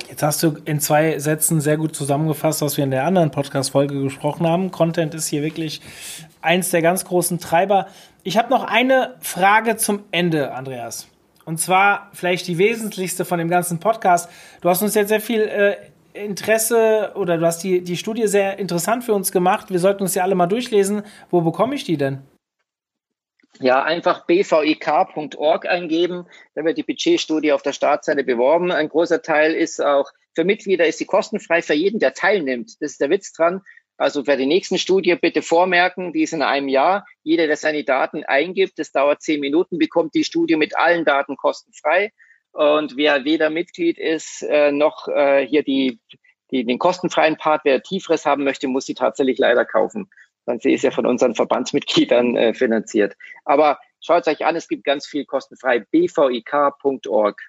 Jetzt 0.10 0.24
hast 0.24 0.42
du 0.44 0.58
in 0.66 0.80
zwei 0.80 1.20
Sätzen 1.20 1.60
sehr 1.60 1.78
gut 1.78 1.96
zusammengefasst, 1.96 2.62
was 2.62 2.78
wir 2.78 2.84
in 2.84 2.92
der 2.92 3.04
anderen 3.04 3.32
Podcast-Folge 3.32 4.02
gesprochen 4.04 4.48
haben. 4.48 4.72
Content 4.72 5.14
ist 5.14 5.28
hier 5.28 5.42
wirklich 5.44 5.82
eins 6.42 6.70
der 6.70 6.82
ganz 6.82 7.04
großen 7.04 7.40
Treiber. 7.40 7.88
Ich 8.24 8.38
habe 8.38 8.50
noch 8.50 8.64
eine 8.64 9.16
Frage 9.20 9.76
zum 9.76 10.04
Ende, 10.12 10.54
Andreas. 10.54 11.08
Und 11.46 11.60
zwar 11.60 12.10
vielleicht 12.14 12.48
die 12.48 12.58
wesentlichste 12.58 13.26
von 13.26 13.40
dem 13.40 13.50
ganzen 13.50 13.80
Podcast. 13.80 14.30
Du 14.62 14.70
hast 14.70 14.82
uns 14.82 14.96
jetzt 14.96 15.10
sehr 15.10 15.22
viel 15.22 15.42
äh, 15.42 15.76
Interesse 16.18 17.14
oder 17.16 17.38
du 17.38 17.46
hast 17.46 17.64
die, 17.64 17.82
die 17.82 17.98
Studie 17.98 18.28
sehr 18.28 18.60
interessant 18.60 19.04
für 19.04 19.14
uns 19.14 19.32
gemacht. 19.32 19.70
Wir 19.70 19.80
sollten 19.80 20.04
uns 20.04 20.16
ja 20.16 20.24
alle 20.24 20.36
mal 20.36 20.48
durchlesen. 20.48 21.04
Wo 21.30 21.42
bekomme 21.42 21.76
ich 21.76 21.84
die 21.84 21.98
denn? 21.98 22.22
Ja, 23.60 23.84
einfach 23.84 24.28
bvik.org 24.28 25.66
eingeben. 25.66 26.28
Da 26.54 26.64
wird 26.64 26.78
die 26.78 26.84
Budgetstudie 26.84 27.52
auf 27.52 27.64
der 27.64 27.74
Startseite 27.74 28.24
beworben. 28.24 28.72
Ein 28.72 28.90
großer 28.90 29.22
Teil 29.22 29.54
ist 29.54 29.84
auch 29.84 30.12
für 30.36 30.44
Mitglieder 30.44 30.86
ist 30.86 31.00
sie 31.00 31.06
kostenfrei 31.06 31.64
für 31.64 31.74
jeden, 31.74 32.00
der 32.00 32.14
teilnimmt. 32.14 32.78
Das 32.80 32.92
ist 32.92 33.02
der 33.02 33.10
Witz 33.10 33.34
dran. 33.34 33.64
Also 33.98 34.24
für 34.24 34.38
die 34.38 34.46
nächsten 34.46 34.78
Studie 34.78 35.16
bitte 35.16 35.42
vormerken, 35.42 36.14
die 36.14 36.22
ist 36.22 36.34
in 36.34 36.44
einem 36.44 36.68
Jahr. 36.68 37.08
Jeder, 37.24 37.48
der 37.48 37.58
seine 37.58 37.84
Daten 37.84 38.24
eingibt, 38.24 38.78
das 38.78 38.92
dauert 38.92 39.24
zehn 39.24 39.40
Minuten, 39.40 39.80
bekommt 39.80 40.14
die 40.14 40.24
Studie 40.24 40.56
mit 40.56 40.78
allen 40.78 41.06
Daten 41.06 41.36
kostenfrei. 41.36 42.12
Und 42.52 42.98
wer 42.98 43.24
weder 43.24 43.50
Mitglied 43.50 43.98
ist, 43.98 44.42
äh, 44.44 44.72
noch 44.72 45.08
äh, 45.08 45.46
hier 45.46 45.64
die, 45.64 46.00
die, 46.52 46.66
den 46.66 46.80
kostenfreien 46.80 47.38
Part, 47.38 47.62
wer 47.66 47.84
Tieferes 47.84 48.26
haben 48.26 48.44
möchte, 48.44 48.68
muss 48.68 48.86
sie 48.86 48.96
tatsächlich 48.96 49.38
leider 49.38 49.66
kaufen. 49.66 50.10
Dann 50.46 50.60
sie 50.60 50.74
ist 50.74 50.84
ja 50.84 50.92
von 50.92 51.06
unseren 51.06 51.36
Verbandsmitgliedern 51.36 52.36
äh, 52.36 52.54
finanziert. 52.54 53.16
Aber 53.46 53.80
schaut 54.00 54.26
es 54.26 54.28
euch 54.28 54.46
an, 54.46 54.56
es 54.56 54.68
gibt 54.68 54.86
ganz 54.86 55.06
viel 55.06 55.26
kostenfrei. 55.26 55.80
bvik.org. 55.80 57.42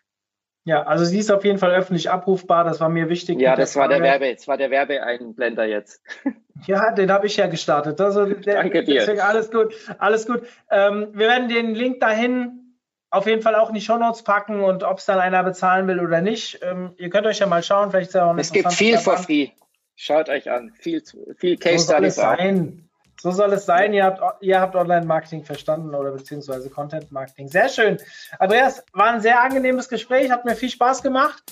Ja, 0.64 0.82
also 0.82 1.06
sie 1.06 1.18
ist 1.18 1.30
auf 1.30 1.46
jeden 1.46 1.58
Fall 1.58 1.70
öffentlich 1.70 2.10
abrufbar, 2.10 2.62
das 2.64 2.78
war 2.78 2.90
mir 2.90 3.08
wichtig. 3.08 3.40
Ja, 3.40 3.56
das 3.56 3.74
war 3.74 3.88
der 3.88 4.02
Werbe, 4.02 4.34
das 4.34 4.46
war 4.48 4.58
der 4.58 4.70
Werbeeinblender 4.70 5.64
jetzt. 5.64 6.02
Ja, 6.66 6.90
den 6.90 7.12
habe 7.12 7.28
ich 7.28 7.36
ja 7.36 7.46
gestartet. 7.46 8.00
Also 8.00 8.26
der, 8.26 8.54
Danke 8.56 8.82
dir. 8.82 9.02
Deswegen 9.02 9.20
alles 9.20 9.52
gut, 9.52 9.72
alles 10.00 10.26
gut. 10.26 10.42
Ähm, 10.68 11.10
wir 11.12 11.28
werden 11.28 11.48
den 11.48 11.72
Link 11.76 12.00
dahin 12.00 12.67
auf 13.10 13.26
jeden 13.26 13.42
Fall 13.42 13.54
auch 13.54 13.68
in 13.68 13.74
die 13.74 13.80
Shownotes 13.80 14.22
packen 14.22 14.62
und 14.62 14.82
ob 14.82 14.98
es 14.98 15.06
dann 15.06 15.18
einer 15.18 15.42
bezahlen 15.42 15.86
will 15.86 16.00
oder 16.00 16.20
nicht. 16.20 16.60
Ähm, 16.62 16.94
ihr 16.98 17.10
könnt 17.10 17.26
euch 17.26 17.38
ja 17.38 17.46
mal 17.46 17.62
schauen, 17.62 17.90
vielleicht 17.90 18.08
ist 18.08 18.14
ja 18.14 18.30
auch 18.30 18.36
Es 18.36 18.52
gibt 18.52 18.72
viel 18.72 18.98
for 18.98 19.16
free. 19.16 19.48
Schaut 19.96 20.28
euch 20.28 20.50
an. 20.50 20.72
Viel, 20.78 21.02
viel 21.36 21.56
Case 21.56 21.86
so 21.86 21.92
Studies. 21.92 22.14
Sein. 22.16 22.88
So 23.20 23.32
soll 23.32 23.52
es 23.52 23.66
sein. 23.66 23.92
Ihr 23.92 24.04
habt, 24.04 24.42
ihr 24.42 24.60
habt 24.60 24.76
Online-Marketing 24.76 25.44
verstanden 25.44 25.94
oder 25.94 26.12
beziehungsweise 26.12 26.70
Content-Marketing. 26.70 27.48
Sehr 27.48 27.68
schön. 27.68 27.98
Andreas, 28.38 28.84
war 28.92 29.06
ein 29.06 29.20
sehr 29.20 29.42
angenehmes 29.42 29.88
Gespräch, 29.88 30.30
hat 30.30 30.44
mir 30.44 30.54
viel 30.54 30.70
Spaß 30.70 31.02
gemacht 31.02 31.42